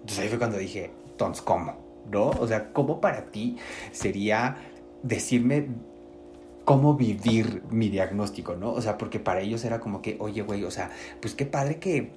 [0.00, 1.76] Entonces ahí fue cuando dije, entonces, ¿cómo?
[2.10, 2.30] ¿No?
[2.30, 3.56] O sea, ¿cómo para ti
[3.92, 4.56] sería
[5.02, 5.68] decirme
[6.64, 8.72] cómo vivir mi diagnóstico, ¿no?
[8.72, 11.78] O sea, porque para ellos era como que, oye, güey, o sea, pues qué padre
[11.78, 12.12] que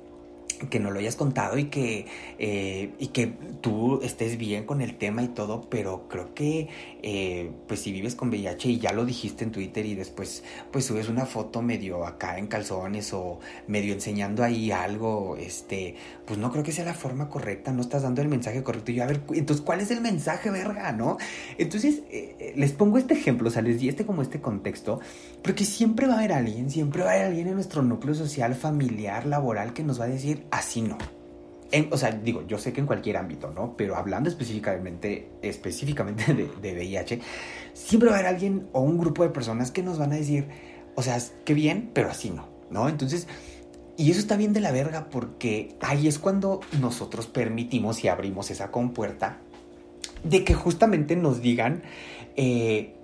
[0.54, 2.06] que no lo hayas contado y que,
[2.40, 3.28] eh, y que
[3.62, 6.70] tú estés bien con el tema y todo, pero creo que
[7.04, 10.86] eh, pues si vives con VIH y ya lo dijiste en Twitter y después pues
[10.86, 16.52] subes una foto medio acá en calzones o medio enseñando ahí algo, este, pues no
[16.52, 18.92] creo que sea la forma correcta, no estás dando el mensaje correcto.
[18.92, 21.18] Yo, a ver, entonces, ¿cuál es el mensaje, verga, no?
[21.58, 25.00] Entonces, eh, les pongo este ejemplo, o sea, les di este como este contexto,
[25.44, 28.56] porque siempre va a haber alguien, siempre va a haber alguien en nuestro núcleo social,
[28.56, 30.98] familiar, laboral, que nos va a decir, así no.
[31.92, 33.76] o sea, digo, yo sé que en cualquier ámbito, ¿no?
[33.78, 37.20] Pero hablando específicamente, específicamente de, de, VIH,
[37.74, 40.48] siempre va a haber alguien o un grupo de personas que nos van a decir,
[40.96, 42.90] o sea, qué bien, pero así no, ¿no?
[42.90, 43.28] Entonces,
[43.98, 48.50] y eso está bien de la verga porque ahí es cuando nosotros permitimos y abrimos
[48.50, 49.38] esa compuerta
[50.24, 51.84] de que justamente nos digan,
[52.36, 52.96] eh,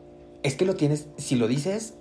[0.44, 1.96] es que lo tienes, si lo dices,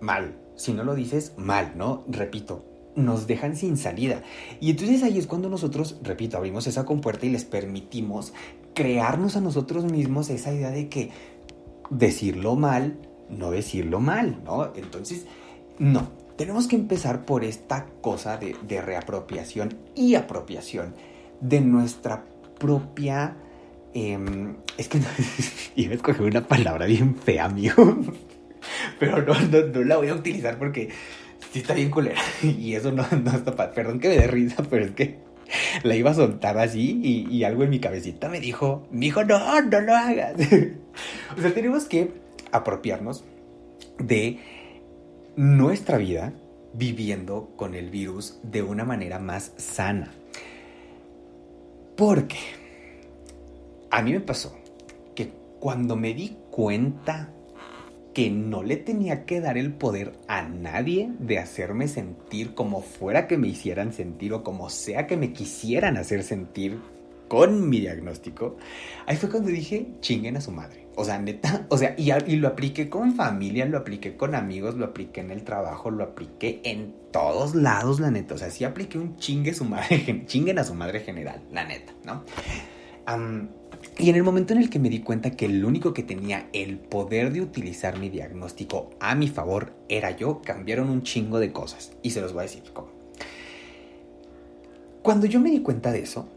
[0.00, 2.04] mal, si no lo dices, mal, ¿no?
[2.08, 4.22] Repito, nos dejan sin salida.
[4.60, 8.32] Y entonces ahí es cuando nosotros, repito, abrimos esa compuerta y les permitimos
[8.74, 11.10] crearnos a nosotros mismos esa idea de que
[11.90, 14.74] decirlo mal, no decirlo mal, ¿no?
[14.74, 15.26] Entonces,
[15.78, 20.94] no, tenemos que empezar por esta cosa de, reapropiación y apropiación
[21.40, 22.24] de nuestra
[22.58, 23.36] propia...
[23.94, 25.06] Em, es que no,
[25.76, 27.98] iba a escoger una palabra bien fea, amigo.
[28.98, 30.88] Pero no, no, la voy a utilizar porque
[31.52, 32.20] sí está bien culera.
[32.42, 33.72] Y eso no, no está para.
[33.72, 35.18] Perdón que me dé risa, pero es que
[35.82, 39.60] la iba a soltar así y, algo en mi cabecita me dijo, mi hijo, no,
[39.60, 40.34] no lo hagas.
[41.36, 42.10] o sea, tenemos que
[42.52, 43.24] apropiarnos
[43.98, 44.38] de
[45.36, 46.32] nuestra vida
[46.74, 50.10] viviendo con el virus de una manera más sana.
[51.96, 52.38] Porque
[53.90, 54.56] a mí me pasó
[55.14, 57.30] que cuando me di cuenta
[58.14, 63.26] que no le tenía que dar el poder a nadie de hacerme sentir como fuera
[63.26, 66.78] que me hicieran sentir o como sea que me quisieran hacer sentir
[67.32, 68.58] con mi diagnóstico,
[69.06, 70.86] ahí fue cuando dije, chinguen a su madre.
[70.96, 74.84] O sea, neta, o sea, y, lo apliqué con familia, lo apliqué con amigos, lo
[74.84, 78.34] apliqué en el trabajo, lo apliqué en todos lados, la neta.
[78.34, 80.26] O sea, sí apliqué un chingue su madre,
[80.58, 82.22] a su madre general, la neta, ¿no?
[84.02, 86.48] Y en el momento en el que me di cuenta que el único que tenía
[86.52, 91.52] el poder de utilizar mi diagnóstico a mi favor era yo, cambiaron un chingo de
[91.52, 91.92] cosas.
[92.02, 92.88] Y se los voy a decir cómo.
[95.02, 96.28] Cuando yo me di cuenta de eso,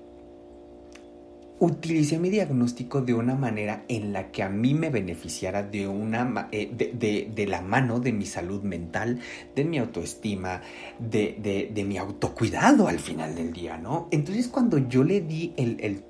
[1.59, 6.49] utilicé mi diagnóstico de una manera en la que a mí me beneficiara de, una,
[6.51, 9.19] eh, de, la mano de mi salud mental,
[9.55, 10.61] de mi autoestima,
[10.99, 14.07] de, mi autocuidado al final del día, ¿no?
[14.11, 16.03] Entonces cuando yo le di el,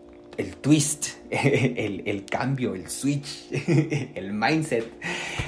[0.62, 3.52] twist, el, cambio, el switch,
[4.16, 4.86] el mindset,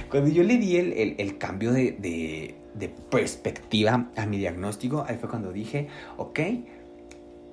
[0.10, 2.56] cuando yo le di el, cambio de
[3.10, 6.40] perspectiva a mi diagnóstico, ahí fue cuando dije, ok,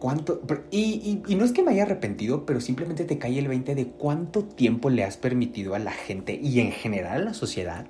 [0.04, 0.42] cuánto.
[0.70, 4.44] Y, no es que me haya arrepentido, pero simplemente te cae el 20 de cuánto
[4.44, 7.86] tiempo le has permitido a la gente y en general a la sociedad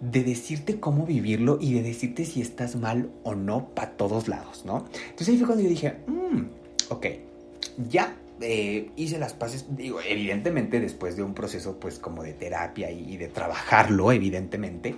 [0.00, 4.64] de decirte cómo vivirlo y de decirte si estás mal o no para todos lados,
[4.66, 4.84] ¿no?
[5.10, 6.42] Entonces ahí fue cuando yo dije, mmm,
[6.90, 7.06] ok,
[7.88, 12.90] ya eh, hice las paces, digo, evidentemente después de un proceso pues como de terapia
[12.90, 14.94] y, de trabajarlo, evidentemente.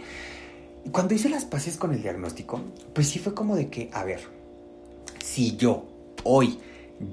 [0.91, 2.61] cuando hice las paces con el diagnóstico,
[2.95, 4.21] pues sí fue como de que, a ver,
[5.23, 5.87] si yo
[6.25, 6.59] hoy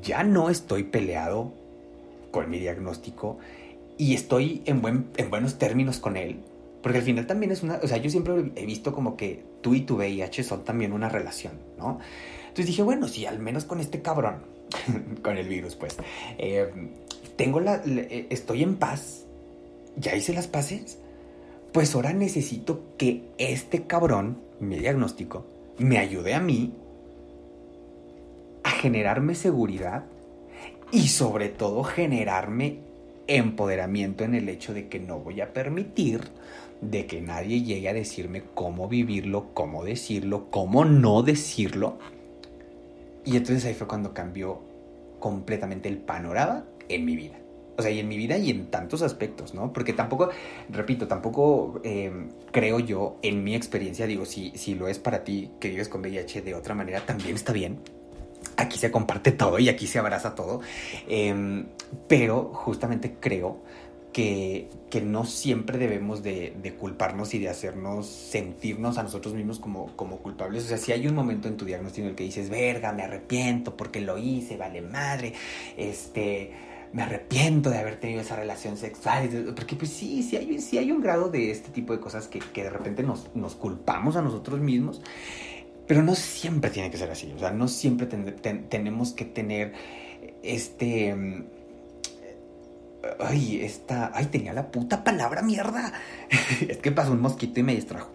[0.01, 1.53] ya no estoy peleado
[2.31, 3.37] con mi diagnóstico
[3.97, 6.39] y estoy en, buen, en buenos términos con él.
[6.81, 9.73] Porque al final también es una, o sea, yo siempre he visto como que tú
[9.73, 11.99] y tu VIH son también una relación, ¿no?
[12.41, 14.52] Entonces dije, bueno, si al menos con este cabrón,
[15.23, 15.97] con el virus, pues,
[16.37, 16.69] eh,
[17.35, 19.25] tengo la, eh, estoy en paz,
[19.95, 20.99] ya hice las paces,
[21.71, 25.45] pues ahora necesito que este cabrón, mi diagnóstico,
[25.77, 26.73] me ayude a mí
[28.63, 30.05] a generarme seguridad
[30.91, 32.79] y sobre todo generarme
[33.27, 36.21] empoderamiento en el hecho de que no voy a permitir
[36.81, 41.97] de que nadie llegue a decirme cómo vivirlo, cómo decirlo, cómo no decirlo.
[43.25, 44.61] Y entonces ahí fue cuando cambió
[45.19, 47.39] completamente el panorama en mi vida.
[47.77, 49.73] O sea, y en mi vida y en tantos aspectos, ¿no?
[49.73, 50.29] Porque tampoco,
[50.69, 52.11] repito, tampoco eh,
[52.51, 56.01] creo yo, en mi experiencia, digo, si, si lo es para ti que vives con
[56.01, 57.79] VIH de otra manera, también está bien
[58.57, 60.61] aquí se comparte todo y aquí se abraza todo.
[61.07, 61.65] Em,
[62.07, 63.61] pero justamente creo
[64.13, 64.69] que,
[65.03, 70.65] no siempre debemos de, culparnos y de hacernos sentirnos a nosotros mismos como, culpables.
[70.65, 73.03] O sea, si hay un momento en tu diagnóstico en el que dices, verga, me
[73.03, 75.33] arrepiento porque lo hice, vale madre,
[75.75, 76.51] este,
[76.93, 79.53] me arrepiento de haber tenido esa relación sexual.
[79.55, 83.03] Porque pues sí, sí hay, un grado de este tipo de cosas que, de repente
[83.03, 85.01] nos, nos culpamos a nosotros mismos.
[85.87, 89.73] Pero no siempre tiene que ser así, o sea, no siempre tenemos que tener
[90.41, 91.43] este...
[93.19, 94.11] Ay, esta...
[94.13, 95.93] Ay, tenía la puta palabra mierda.
[96.67, 98.11] es que pasó un mosquito y me distrajo.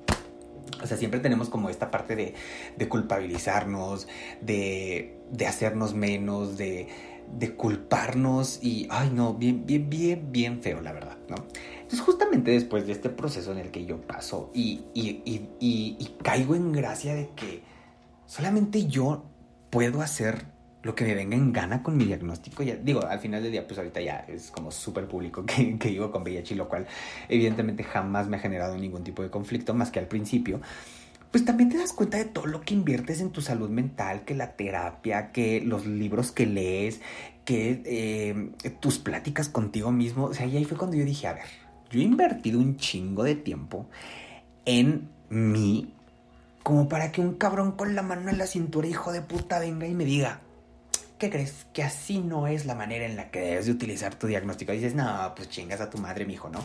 [0.82, 4.06] O sea, siempre tenemos como esta parte de, culpabilizarnos,
[4.40, 6.88] de, de, hacernos menos, de,
[7.36, 11.36] de, culparnos y, ay no, bien, bien, bien, bien feo, la verdad, ¿no?
[11.74, 16.72] Entonces, justamente después de este proceso en el que yo paso y, y, caigo en
[16.72, 17.62] gracia de que
[18.26, 19.24] solamente yo
[19.70, 20.46] puedo hacer
[20.88, 22.62] lo que me venga en gana con mi diagnóstico.
[22.62, 25.90] Ya, digo, al final del día, pues ahorita ya es como súper público que, que
[25.90, 26.86] vivo con VIH, lo cual
[27.28, 30.60] evidentemente jamás me ha generado ningún tipo de conflicto, más que al principio
[31.30, 34.34] pues también te das cuenta de todo lo que inviertes en tu salud mental, que
[34.34, 37.02] la terapia, que los libros que lees,
[37.44, 40.24] que eh, tus pláticas contigo mismo.
[40.24, 41.44] O sea, y ahí fue cuando yo dije, a ver,
[41.90, 43.86] yo he invertido un chingo de tiempo
[44.64, 45.92] en mí
[46.62, 49.86] como para que un cabrón con la mano en la cintura, hijo de puta, venga
[49.86, 50.40] y me diga,
[51.18, 51.66] ¿qué crees?
[51.72, 54.72] Que así no es la manera en la que debes de utilizar tu diagnóstico.
[54.72, 56.60] Y dices, no, pues chingas a tu madre, mijo, ¿no?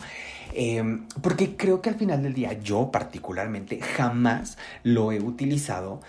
[0.54, 6.00] Em, porque creo que al final del día, yo particularmente jamás lo he utilizado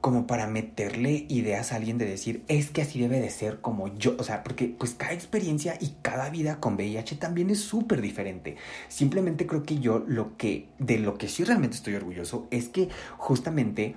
[0.00, 3.88] como para meterle ideas a alguien de decir, es que así debe de ser como
[3.96, 8.02] yo, o sea, porque pues cada experiencia y cada vida con VIH también es súper
[8.02, 8.56] diferente.
[8.88, 12.90] Simplemente creo que yo lo que, de lo que sí realmente estoy orgulloso es que
[13.16, 13.94] justamente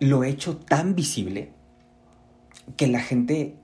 [0.00, 1.52] lo he hecho tan visible
[2.76, 3.56] que la gente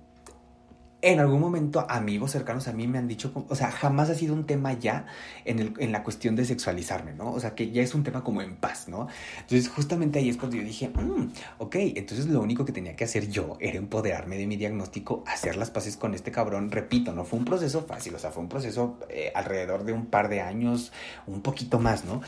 [1.02, 4.34] en algún momento amigos cercanos a mí me han dicho, o sea, jamás ha sido
[4.34, 5.06] un tema ya
[5.44, 7.32] en, el, en, la cuestión de sexualizarme, ¿no?
[7.32, 9.08] O sea, que ya es un tema como en paz, ¿no?
[9.40, 13.02] Entonces, justamente ahí es cuando yo dije, mm, ok, entonces lo único que tenía que
[13.02, 16.70] hacer yo era empoderarme de mi diagnóstico, hacer las paces con este cabrón.
[16.70, 20.06] Repito, no fue un proceso fácil, o sea, fue un proceso eh, alrededor de un
[20.06, 20.92] par de años,
[21.26, 22.22] un poquito más, ¿no?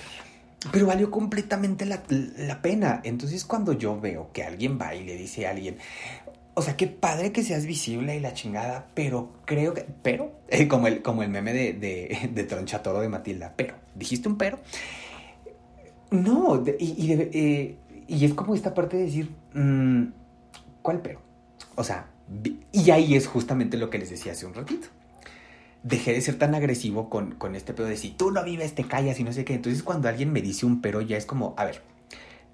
[0.72, 3.02] Pero valió completamente la, la, pena.
[3.04, 5.76] Entonces cuando yo veo que alguien va y le dice a alguien,
[6.54, 10.32] o sea, qué padre que seas visible y la chingada, pero creo que, pero,
[10.68, 14.58] como, el, como el meme de, de, de Tronchatoro de Matilda, pero, dijiste un pero.
[16.10, 20.04] No, y, eh, y, es como esta parte de decir, mm,
[20.80, 21.20] ¿cuál pero?
[21.74, 22.06] O sea,
[22.70, 24.88] y ahí es justamente lo que les decía hace un ratito.
[25.82, 28.84] Dejé de ser tan agresivo con, con este pedo de si tú no vives, te
[28.84, 29.54] callas y no sé qué.
[29.54, 31.82] Entonces, cuando alguien me dice un pero, ya es como, a ver,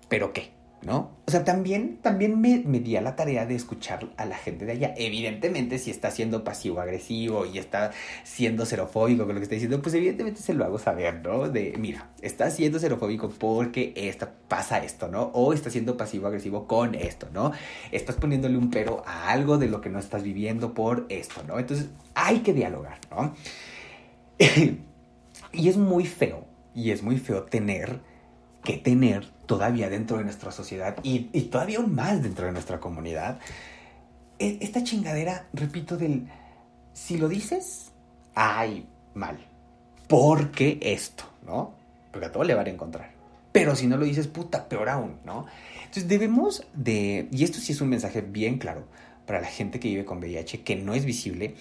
[0.09, 0.51] ¿pero qué?
[0.83, 1.11] ¿No?
[1.27, 4.65] O sea, también, también me, me, di a la tarea de escuchar a la gente
[4.65, 4.95] de allá.
[4.97, 7.93] Evidentemente, si está siendo pasivo-agresivo y está
[8.25, 11.49] siendo xerofóbico con lo que está diciendo, pues evidentemente se lo hago saber, ¿no?
[11.49, 15.25] De, mira, está siendo xerofóbico porque esta, pasa esto, ¿no?
[15.35, 17.53] O está siendo pasivo-agresivo con esto, ¿no?
[17.93, 21.59] Estás poniéndole un pero a algo de lo que no estás viviendo por esto, ¿no?
[21.59, 23.35] Entonces, hay que dialogar, ¿no?
[25.53, 28.01] y es muy feo, y es muy feo tener
[28.65, 33.41] que tener todavía dentro de nuestra sociedad y, todavía aún más dentro de nuestra comunidad.
[34.39, 36.29] E, esta chingadera, repito, del
[36.93, 37.91] si lo dices,
[38.37, 39.39] ay, mal.
[40.07, 41.75] Porque esto, ¿no?
[42.13, 43.11] Porque a todo le van a encontrar.
[43.51, 45.47] Pero si no lo dices, puta, peor aún, ¿no?
[45.81, 48.85] Entonces debemos de, y esto sí es un mensaje bien claro
[49.27, 51.57] para la gente que vive con VIH, que no es visible,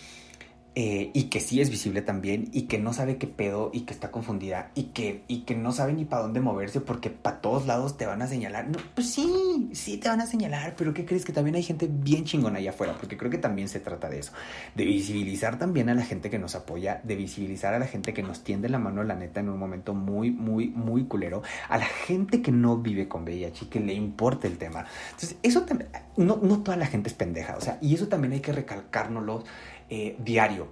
[0.81, 3.93] eh, y que sí es visible también y que no sabe qué pedo y que
[3.93, 7.67] está confundida y que, y que no sabe ni para dónde moverse porque para todos
[7.67, 8.65] lados te van a señalar.
[8.95, 11.25] Pues sí, sí te van a señalar, pero ¿qué crees?
[11.25, 14.19] Que también hay gente bien chingona allá afuera, porque creo que también se trata de
[14.19, 14.31] eso,
[14.73, 18.23] de visibilizar también a la gente que nos apoya, de visibilizar a la gente que
[18.23, 21.87] nos tiende la mano, la neta, en un momento muy, muy, muy culero, a la
[21.87, 24.85] gente que no vive con VIH y que le importa el tema.
[25.09, 28.31] Entonces, eso también, no, no toda la gente es pendeja, o sea, y eso también
[28.31, 29.43] hay que recalcárnoslo
[29.89, 30.67] eh, diario.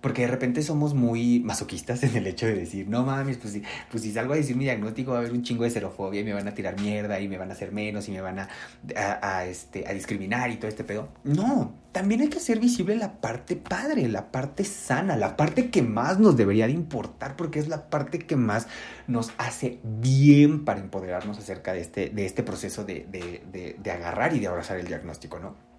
[0.00, 3.62] Porque de repente somos muy masoquistas en el hecho de decir, no mames, pues si,
[3.90, 6.24] pues si salgo a decir mi diagnóstico va a haber un chingo de xerofobia y
[6.24, 8.48] me van a tirar mierda y me van a hacer menos y me van a,
[8.96, 11.08] a, este, a discriminar y todo este pedo.
[11.24, 15.82] No, también hay que hacer visible la parte padre, la parte sana, la parte que
[15.82, 18.68] más nos debería de importar porque es la parte que más
[19.06, 24.34] nos hace bien para empoderarnos acerca de este, de este proceso de, de, de agarrar
[24.34, 25.69] y de abrazar el diagnóstico, ¿no?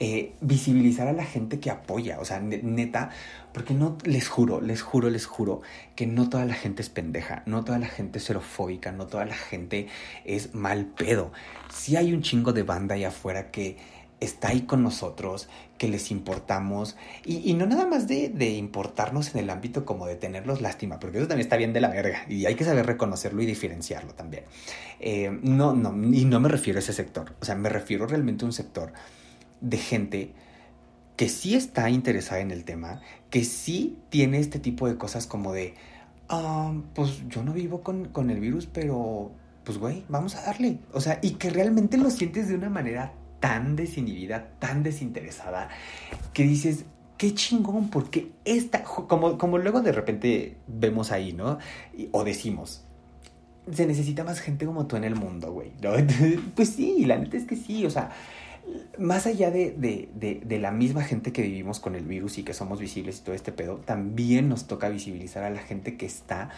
[0.00, 3.10] Eh, visibilizar a la gente que apoya, o sea, neta,
[3.52, 5.60] porque no, les juro, les juro, les juro
[5.96, 9.24] que no toda la gente es pendeja, no toda la gente es xerofóbica, no toda
[9.24, 9.88] la gente
[10.24, 11.32] es mal pedo.
[11.72, 13.76] Si hay un chingo de banda ahí afuera que
[14.20, 19.50] está ahí con nosotros, que les importamos, y, no nada más de, importarnos en el
[19.50, 22.54] ámbito como de tenerlos lástima, porque eso también está bien de la verga, y hay
[22.54, 24.44] que saber reconocerlo y diferenciarlo también.
[25.00, 28.44] Eh, no, no, y no me refiero a ese sector, o sea, me refiero realmente
[28.44, 28.92] a un sector
[29.60, 30.34] de gente
[31.16, 35.52] que sí está interesada en el tema, que sí tiene este tipo de cosas como
[35.52, 35.74] de,
[36.28, 39.32] ah, pues yo no vivo con, el virus, pero
[39.64, 40.78] pues güey, vamos a darle.
[40.92, 45.68] O sea, y que realmente lo sientes de una manera tan desinhibida, tan desinteresada,
[46.32, 46.84] que dices,
[47.16, 51.58] qué chingón, porque esta, como, como luego de repente vemos ahí, ¿no?
[52.12, 52.84] O decimos,
[53.72, 55.90] se necesita más gente como tú en el mundo, güey, ¿no?
[56.54, 58.10] pues sí, la neta es que sí, o sea,
[58.98, 63.18] más allá de, la misma gente que vivimos con el virus y que somos visibles
[63.18, 66.50] y todo este pedo, también nos toca visibilizar a la gente que está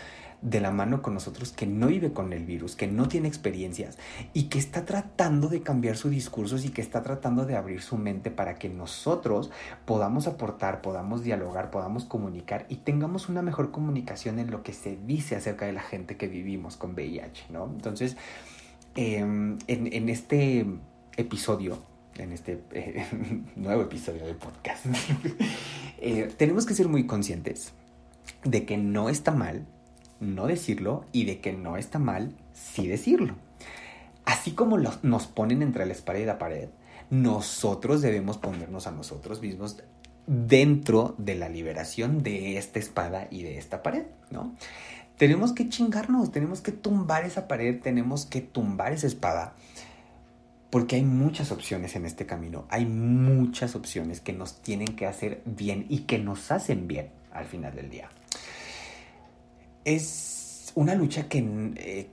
[0.43, 3.99] de la mano con nosotros, que no vive con el virus, que no tiene experiencias
[4.33, 7.99] y que está tratando de cambiar su discurso y que está tratando de abrir su
[7.99, 9.51] mente para que nosotros
[9.85, 14.97] podamos aportar, podamos dialogar, podamos comunicar y tengamos una mejor comunicación en lo que se
[14.97, 17.67] dice acerca de la gente que vivimos con VIH, ¿no?
[17.67, 18.17] Entonces,
[18.95, 20.67] em, en este
[21.19, 21.90] episodio
[22.21, 23.07] en este eh,
[23.57, 24.87] nuevo episodio del podcast.
[26.03, 27.75] Eh, tenemos que ser muy conscientes
[28.43, 29.67] de que no está mal
[30.19, 33.35] no decirlo y de que no está mal sí decirlo.
[34.25, 36.71] así como nos ponen entre la espada y la pared,
[37.11, 39.77] nosotros debemos ponernos a nosotros mismos
[40.27, 44.55] dentro de la liberación de esta espada y de esta pared, ¿no?
[45.19, 49.55] Tenemos que chingarnos, tenemos que tumbar esa pared, tenemos que tumbar esa espada,
[50.71, 55.43] porque hay muchas opciones en este camino, hay muchas opciones que nos tienen que hacer
[55.45, 58.09] bien y que nos hacen bien al final del día.
[59.85, 61.39] Es una lucha que,
[61.77, 62.07] eh,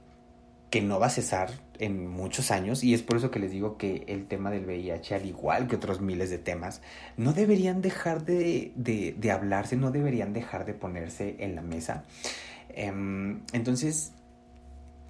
[0.71, 3.77] que no va a cesar en muchos años y es por eso que les digo
[3.77, 6.81] que el tema del VIH, al igual que otros miles de temas,
[7.15, 12.03] no deberían dejar de, de, hablarse, no deberían dejar de ponerse en la mesa.
[12.69, 14.13] Em, entonces,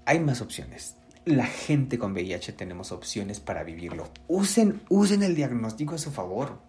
[0.06, 0.96] hay más opciones.
[1.28, 4.10] La gente con VIH tenemos opciones para vivirlo.
[4.30, 6.60] Usen, usen el diagnóstico a su favor.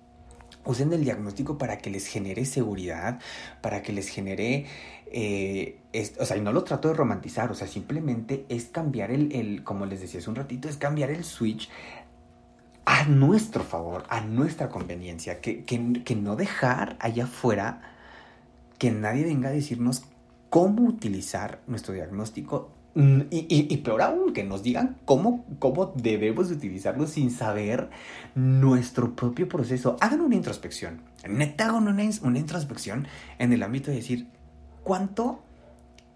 [0.64, 3.20] Usen el diagnóstico para que les genere seguridad,
[3.62, 4.66] para que les genere
[5.12, 5.78] eh,
[6.18, 9.86] o sea, y no lo trato de romantizar, o sea, simplemente es cambiar el, como
[9.86, 11.70] les decía hace un ratito, es cambiar el switch
[12.84, 17.94] a nuestro favor, a nuestra conveniencia, que, que, no dejar allá afuera
[18.78, 20.02] que nadie venga a decirnos
[20.50, 27.07] cómo utilizar nuestro diagnóstico mm, y, peor aún, que nos digan cómo, cómo debemos utilizarlo
[27.07, 27.91] sin saber
[28.34, 29.97] nuestro propio proceso.
[30.01, 31.01] Hagan una introspección.
[31.28, 33.07] Neta, una, una introspección
[33.39, 34.26] en el ámbito de decir,
[34.89, 35.43] ¿Cuánto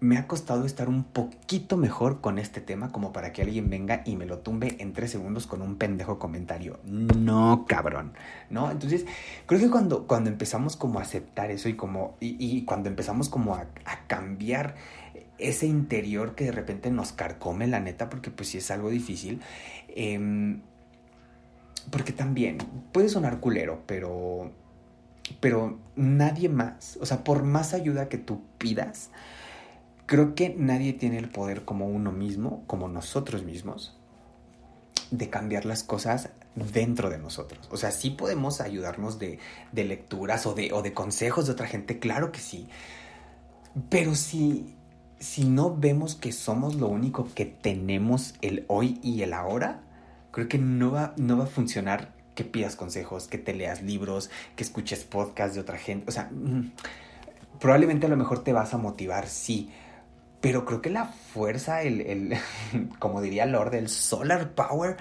[0.03, 4.01] me ha costado estar un poquito mejor con este tema como para que alguien venga
[4.03, 6.79] y me lo tumbe en tres segundos con un pendejo comentario.
[6.83, 8.11] No, cabrón,
[8.49, 8.69] ¿no?
[8.69, 9.05] Entonces,
[9.45, 13.55] creo que cuando, cuando empezamos como a aceptar eso y como, y, cuando empezamos como
[13.55, 13.67] a,
[14.07, 14.75] cambiar
[15.49, 19.41] ese interior que de repente nos carcome, la neta, porque pues sí es algo difícil,
[19.89, 20.61] em,
[21.91, 22.57] porque también
[22.91, 24.51] puede sonar culero, pero
[25.39, 29.09] pero nadie más, o sea, por más ayuda que tú pidas,
[30.05, 33.97] creo que nadie tiene el poder como uno mismo, como nosotros mismos,
[35.11, 37.67] de cambiar las cosas dentro de nosotros.
[37.71, 39.39] O sea, sí podemos ayudarnos de,
[39.73, 42.67] lecturas o de, o de consejos de otra gente, claro que sí.
[43.89, 44.75] Pero si,
[45.23, 49.81] si no vemos que somos lo único que tenemos el hoy y el ahora,
[50.31, 54.29] creo que no va, no va a funcionar que pidas consejos, que te leas libros,
[54.57, 56.05] que escuches podcasts de otra gente.
[56.09, 56.73] O sea, mm,
[57.57, 59.71] probablemente a lo mejor te vas a motivar, sí.
[60.41, 62.35] Pero creo que la fuerza, el,
[62.99, 64.97] como diría Lord, el solar power,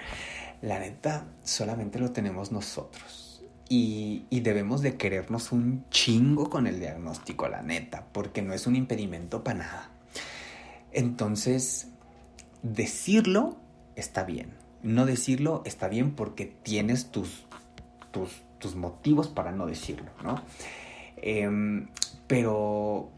[0.60, 3.42] la neta, solamente lo tenemos nosotros.
[3.68, 8.66] Y, y, debemos de querernos un chingo con el diagnóstico, la neta, porque no es
[8.66, 9.91] un impedimento para nada.
[10.92, 11.88] Entonces,
[12.62, 13.56] decirlo
[13.96, 17.46] está bien no decirlo está bien porque tienes tus,
[18.10, 20.40] tus, motivos para no decirlo, ¿no?
[21.16, 21.88] Em,
[22.28, 23.10] pero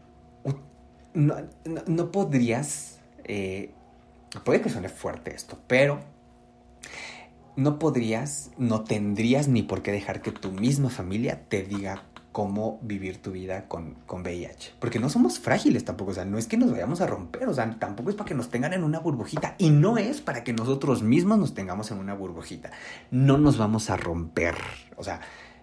[1.13, 3.71] no, podrías, eh,
[4.43, 5.99] puede que suene fuerte esto, pero
[7.55, 12.03] no podrías, no tendrías ni por qué dejar que tu misma familia te diga
[12.35, 14.73] cómo vivir tu vida con, con VIH.
[14.81, 17.53] Porque no somos frágiles tampoco, o sea, no es que nos vayamos a romper, o
[17.53, 20.51] sea, tampoco es para que nos tengan en una burbujita y no es para que
[20.51, 22.71] nosotros mismos nos tengamos en una burbujita.
[23.09, 24.55] No nos vamos a romper,
[24.97, 25.21] o sea,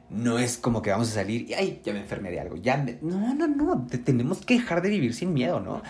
[0.09, 2.79] no es como que vamos a salir y, ay, ya me enfermé de algo, ya
[3.03, 5.83] No, no, no, tenemos que dejar de vivir sin miedo, ¿no?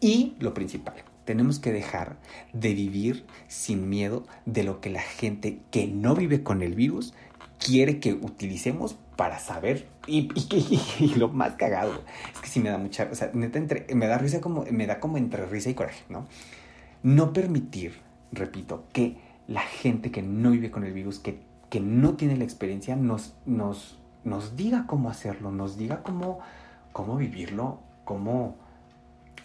[0.00, 2.16] Y lo principal, tenemos que dejar
[2.52, 7.14] de vivir sin miedo de lo que la gente que no vive con el virus
[7.58, 9.86] quiere que utilicemos para saber.
[11.00, 11.92] Y, lo más cagado
[12.32, 14.86] es que sí me da mucha, o sea, neta, entre, me da risa como, me
[14.86, 16.26] da como entre risa y coraje, ¿no?
[17.02, 17.94] No permitir,
[18.32, 19.16] repito, que
[19.48, 21.40] la gente que no vive con el virus, que,
[21.70, 26.38] que no tiene la experiencia, nos, nos, nos diga cómo hacerlo, nos diga cómo,
[26.92, 28.56] cómo vivirlo, cómo,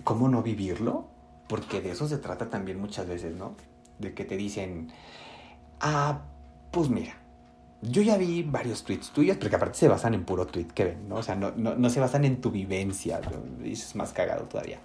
[0.04, 1.08] cómo no vivirlo,
[1.48, 3.56] porque de eso se trata también muchas veces, ¿no?
[4.00, 4.90] De que te dicen,
[5.80, 6.22] ah,
[6.72, 7.21] pues mira,
[7.82, 11.10] yo ya vi varios tweets tuyos, porque aparte se basan en puro tweet que ven,
[11.10, 11.16] ¿no?
[11.16, 13.20] O sea, no, no, se basan en tu vivencia,
[13.64, 14.80] es más cagado todavía.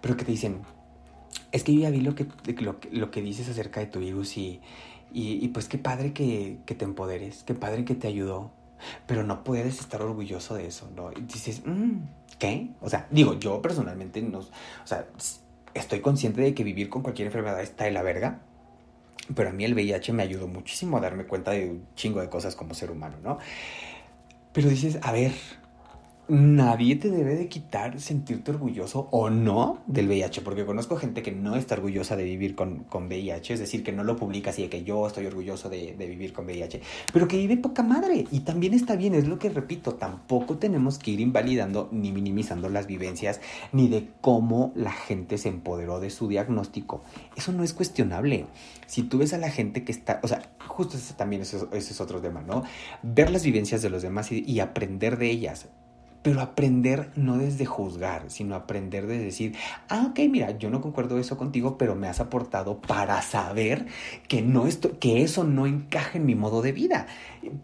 [0.00, 0.62] Pero que te dicen,
[1.52, 2.26] es que yo ya vi lo que,
[2.60, 4.60] lo, lo que dices acerca de tu virus y,
[5.12, 8.50] y, pues qué padre que, que, te empoderes, qué padre que te ayudó,
[9.06, 11.12] pero no puedes estar orgulloso de eso, ¿no?
[11.12, 11.98] Y dices, mm,
[12.38, 12.70] ¿qué?
[12.80, 15.06] O sea, digo, yo personalmente no, o sea,
[15.74, 18.40] estoy consciente de que vivir con cualquier enfermedad está de la verga,
[19.34, 22.28] pero a mí el VIH me ayudó muchísimo a darme cuenta de un chingo de
[22.28, 23.38] cosas como ser humano, ¿no?
[24.52, 25.32] Pero dices, a ver,
[26.32, 31.30] nadie te debe de quitar sentirte orgulloso o no del VIH, porque conozco gente que
[31.30, 34.62] no está orgullosa de vivir con, con VIH, es decir, que no lo publica así
[34.62, 36.80] de que yo estoy orgulloso de, de, vivir con VIH,
[37.12, 40.98] pero que vive poca madre y también está bien, es lo que repito, tampoco tenemos
[40.98, 46.08] que ir invalidando ni minimizando las vivencias ni de cómo la gente se empoderó de
[46.08, 47.02] su diagnóstico.
[47.36, 48.46] Eso no es cuestionable.
[48.86, 52.20] Si tú ves a la gente que está, o sea, justo ese también es otro
[52.22, 52.62] tema, ¿no?
[53.02, 55.68] Ver las vivencias de los demás y aprender de ellas
[56.22, 59.56] pero aprender no desde juzgar, sino aprender de decir,
[59.88, 63.86] ah, ok, mira, yo no concuerdo eso contigo, pero me has aportado para saber
[64.28, 67.06] que, no esto, que eso no encaja en mi modo de vida.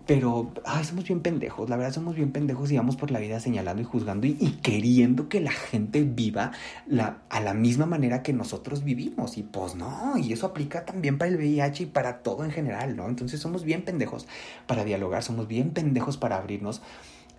[0.06, 3.38] Pero, ay, somos bien pendejos, la verdad somos bien pendejos y vamos por la vida
[3.38, 6.50] señalando y juzgando y, y queriendo que la gente viva
[6.86, 9.38] la, a la misma manera que nosotros vivimos.
[9.38, 12.96] Y pues no, y eso aplica también para el VIH y para todo en general,
[12.96, 13.09] ¿no?
[13.09, 14.26] Entonces somos bien pendejos
[14.66, 16.82] para dialogar, somos bien pendejos para abrirnos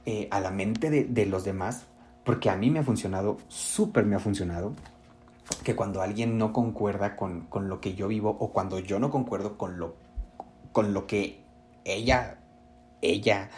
[0.06, 1.86] eh, a la mente de, de, los demás,
[2.24, 4.74] porque a mí me ha funcionado, súper me ha funcionado,
[5.64, 9.10] que cuando alguien no concuerda con, con, lo que yo vivo o cuando yo no
[9.10, 9.96] concuerdo con lo,
[10.72, 11.42] con lo que
[11.86, 12.38] ella,
[13.02, 13.50] ella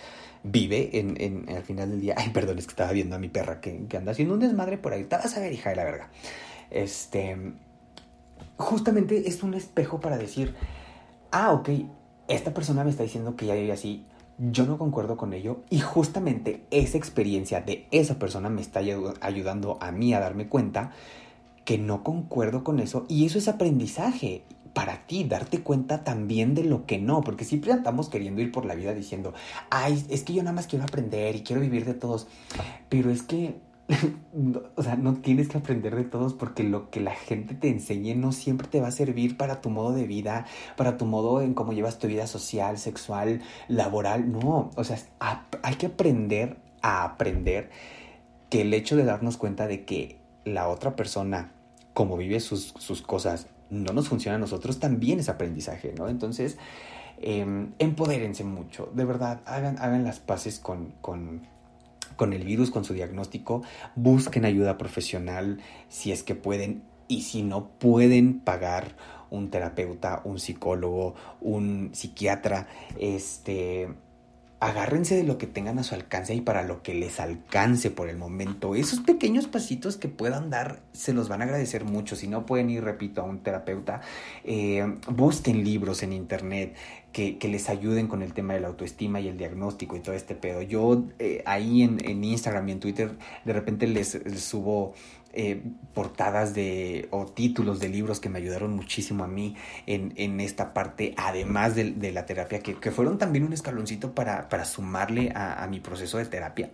[0.44, 2.16] vive en, en, al final del día.
[2.18, 4.78] Ay, perdón, es que estaba viendo a mi perra que, que anda haciendo un desmadre
[4.78, 5.04] por ahí.
[5.04, 6.10] Te vas a ver, hija de la verga.
[6.70, 7.54] Este,
[8.58, 10.56] justamente es un espejo para decir,
[11.32, 11.70] ah, ok,
[12.28, 14.06] esta persona me está diciendo que ya vive así,
[14.50, 18.80] yo no concuerdo con ello y justamente esa experiencia de esa persona me está
[19.22, 20.92] ayudando a mí a darme cuenta
[21.64, 26.64] que no concuerdo con eso y eso es aprendizaje para ti, darte cuenta también de
[26.64, 29.34] lo que no, porque siempre estamos queriendo ir por la vida diciendo,
[29.70, 32.28] ay, es que yo nada más quiero aprender y quiero vivir de todos,
[32.90, 33.60] pero es que
[34.76, 38.16] o sea, no tienes que aprender de todos porque lo que la gente te enseñe
[38.16, 40.46] no siempre te va a servir para tu modo de vida,
[40.78, 44.32] para tu modo en cómo llevas tu vida social, sexual, laboral.
[44.32, 44.98] No, o sea,
[45.64, 47.70] hay que aprender a aprender
[48.50, 51.52] que el hecho de darnos cuenta de que la otra persona,
[51.94, 56.10] como vive sus, sus cosas, no nos funciona a nosotros, también es aprendizaje, ¿no?
[56.10, 56.58] Entonces,
[57.20, 61.48] eh, empodérense mucho, de verdad, hagan, hagan las paces con, con
[62.16, 63.64] con el virus, con su diagnóstico,
[63.96, 65.60] busquen ayuda profesional
[65.90, 68.96] si es que pueden y si no pueden pagar
[69.30, 72.68] un terapeuta, un psicólogo, un psiquiatra,
[73.00, 73.90] este
[74.62, 78.10] agárrense de lo que tengan a su alcance y para lo que les alcance por
[78.10, 78.76] el momento.
[78.76, 82.16] Esos pequeños pasitos que puedan dar se los van a agradecer mucho.
[82.16, 84.02] Si no pueden ir, repito, a un terapeuta,
[84.44, 86.76] eh, busquen libros en internet
[87.12, 90.36] que, les ayuden con el tema de la autoestima y el diagnóstico y todo este
[90.36, 90.62] pedo.
[90.62, 93.12] Yo eh, ahí en, Instagram y en Twitter
[93.44, 94.94] de repente les subo
[95.34, 95.62] eh,
[95.94, 99.56] portadas de o títulos de libros que me ayudaron muchísimo a mí
[99.86, 104.14] en, en esta parte, además de, de la terapia, que, que, fueron también un escaloncito
[104.14, 106.72] para, para sumarle a, a, mi proceso de terapia.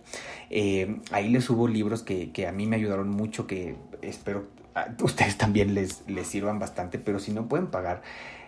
[0.50, 4.88] Eh, ahí les subo libros que, que, a mí me ayudaron mucho, que espero a
[5.02, 8.02] ustedes también les, les sirvan bastante, pero si no pueden pagar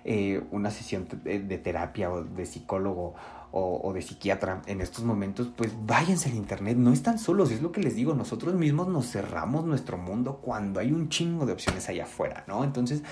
[0.05, 3.15] eh, una sesión de, de terapia o de psicólogo
[3.53, 7.63] o, o, de psiquiatra en estos momentos, pues váyanse al internet, no están solos, es
[7.63, 11.53] lo que les digo, nosotros mismos nos cerramos nuestro mundo cuando hay un chingo de
[11.53, 12.63] opciones allá afuera, ¿no?
[12.63, 13.03] Entonces,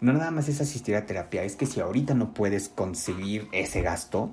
[0.00, 3.82] no nada más es asistir a terapia, es que si ahorita no puedes conseguir ese
[3.82, 4.30] gasto,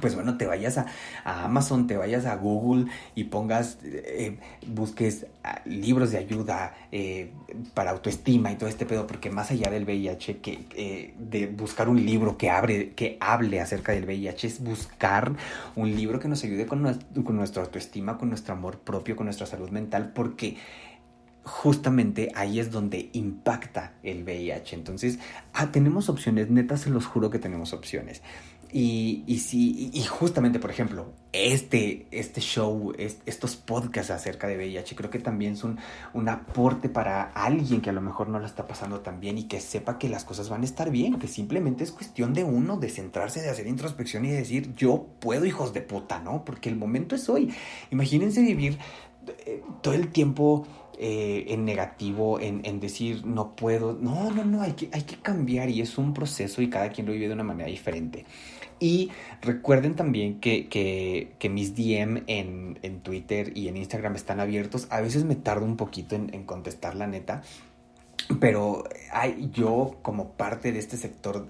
[0.00, 0.86] pues bueno, te vayas a,
[1.24, 7.32] a, Amazon, te vayas a Google y pongas, eh, busques ah, libros de ayuda eh,
[7.74, 11.88] para autoestima y todo este pedo, porque más allá del VIH, que, eh, de buscar
[11.88, 15.32] un libro que, abre, que hable acerca del VIH, es buscar
[15.74, 19.46] un libro que nos ayude con, con nuestra autoestima, con nuestro amor propio, con nuestra
[19.46, 20.56] salud mental, porque
[21.42, 24.76] justamente ahí es donde impacta el VIH.
[24.76, 25.18] Entonces,
[25.52, 28.22] ah, tenemos opciones, neta, se los juro que tenemos opciones.
[28.72, 34.56] Y, y, sí, y justamente, por ejemplo, este, este show, es, estos podcasts acerca de
[34.56, 35.78] VIH, creo que también son
[36.12, 39.44] un aporte para alguien que a lo mejor no la está pasando tan bien y
[39.44, 42.76] que sepa que las cosas van a estar bien, que simplemente es cuestión de uno,
[42.76, 46.44] de centrarse, de hacer introspección y de decir, yo puedo, hijos de puta, ¿no?
[46.44, 47.52] Porque el momento es hoy.
[47.90, 48.78] Imagínense vivir
[49.46, 50.66] eh, todo el tiempo
[51.02, 53.94] eh, en negativo, en, en, decir no puedo.
[53.94, 57.06] No, no, no, hay que, hay que cambiar y es un proceso y cada quien
[57.06, 58.26] lo vive de una manera diferente.
[58.80, 59.12] Y
[59.42, 64.88] recuerden también que, que, mis DM en, en, Twitter y en Instagram están abiertos.
[64.90, 67.42] A veces me tardo un poquito en, en contestar la neta,
[68.40, 71.46] pero hay, yo como parte de este sector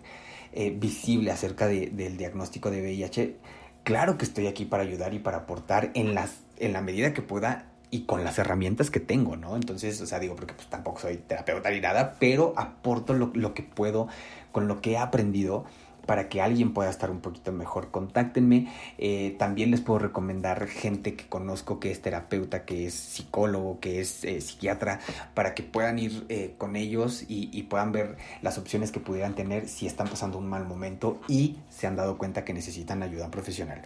[0.53, 3.37] eh, visible acerca de, del diagnóstico de VIH,
[3.85, 7.22] claro que estoy aquí para ayudar y para aportar en, las, en la medida que
[7.22, 9.55] pueda y con las herramientas que tengo, ¿no?
[9.55, 13.55] Entonces, o sea, digo, porque pues tampoco soy terapeuta ni nada, pero aporto lo, lo
[13.55, 14.09] que puedo
[14.51, 15.64] con lo que he aprendido
[16.07, 18.69] para que alguien pueda estar un poquito mejor, contáctenme.
[18.99, 24.01] Eh, también les puedo recomendar gente que conozco que es terapeuta, que es psicólogo, que
[24.01, 25.01] es eh, psiquiatra,
[25.35, 29.69] para que puedan ir eh, con ellos y, puedan ver las opciones que pudieran tener
[29.69, 33.83] si están pasando un mal momento y se han dado cuenta que necesitan ayuda profesional.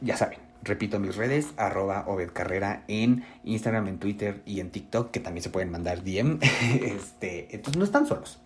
[0.00, 5.10] ya saben, repito mis redes, arroba Obed Carrera en Instagram, en Twitter y en TikTok,
[5.10, 6.38] que también se pueden mandar DM.
[6.82, 8.41] este, entonces no están solos.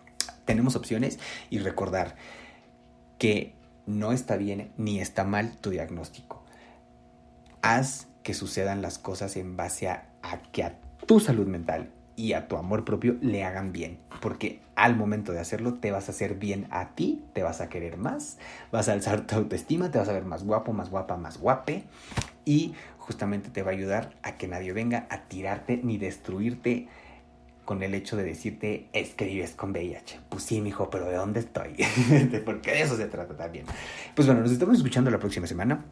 [0.47, 1.19] Tenemos opciones
[1.49, 2.15] y recordar,
[3.19, 3.53] que
[3.85, 6.41] no está bien ni está mal tu diagnóstico.
[7.61, 10.07] Haz que sucedan las cosas en base a,
[10.53, 13.99] que a tu salud mental y a tu amor propio le hagan bien.
[14.21, 17.67] Porque al momento de hacerlo te vas a hacer bien a ti, te vas a
[17.67, 18.37] querer más,
[18.71, 21.83] vas a alzar tu autoestima, te vas a ver más guapo, más guapa, más guape.
[22.45, 26.87] Y justamente te va a ayudar a que nadie venga a tirarte ni destruirte
[27.67, 30.21] con el hecho de decirte es que vives con VIH.
[30.29, 31.75] Pues sí, mijo, pero ¿de dónde estoy?
[32.45, 33.65] Porque de eso se trata también.
[34.15, 35.83] Pues bueno, nos estamos escuchando la próxima semana.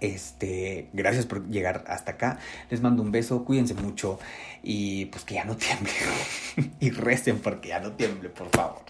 [0.00, 2.38] Este, gracias por llegar hasta acá.
[2.68, 4.20] Les mando un beso, cuídense mucho
[4.62, 5.90] y pues que ya no tiemble.
[6.80, 8.82] y recen porque ya no tiemble, por favor.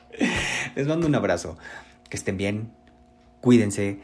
[0.74, 1.56] Les mando un abrazo.
[2.10, 2.72] Que estén bien,
[3.40, 4.00] cuídense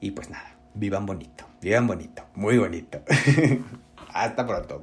[0.00, 3.00] y pues nada, vivan bonito, vivan bonito, muy bonito.
[4.12, 4.82] hasta pronto.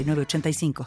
[0.03, 0.73] 85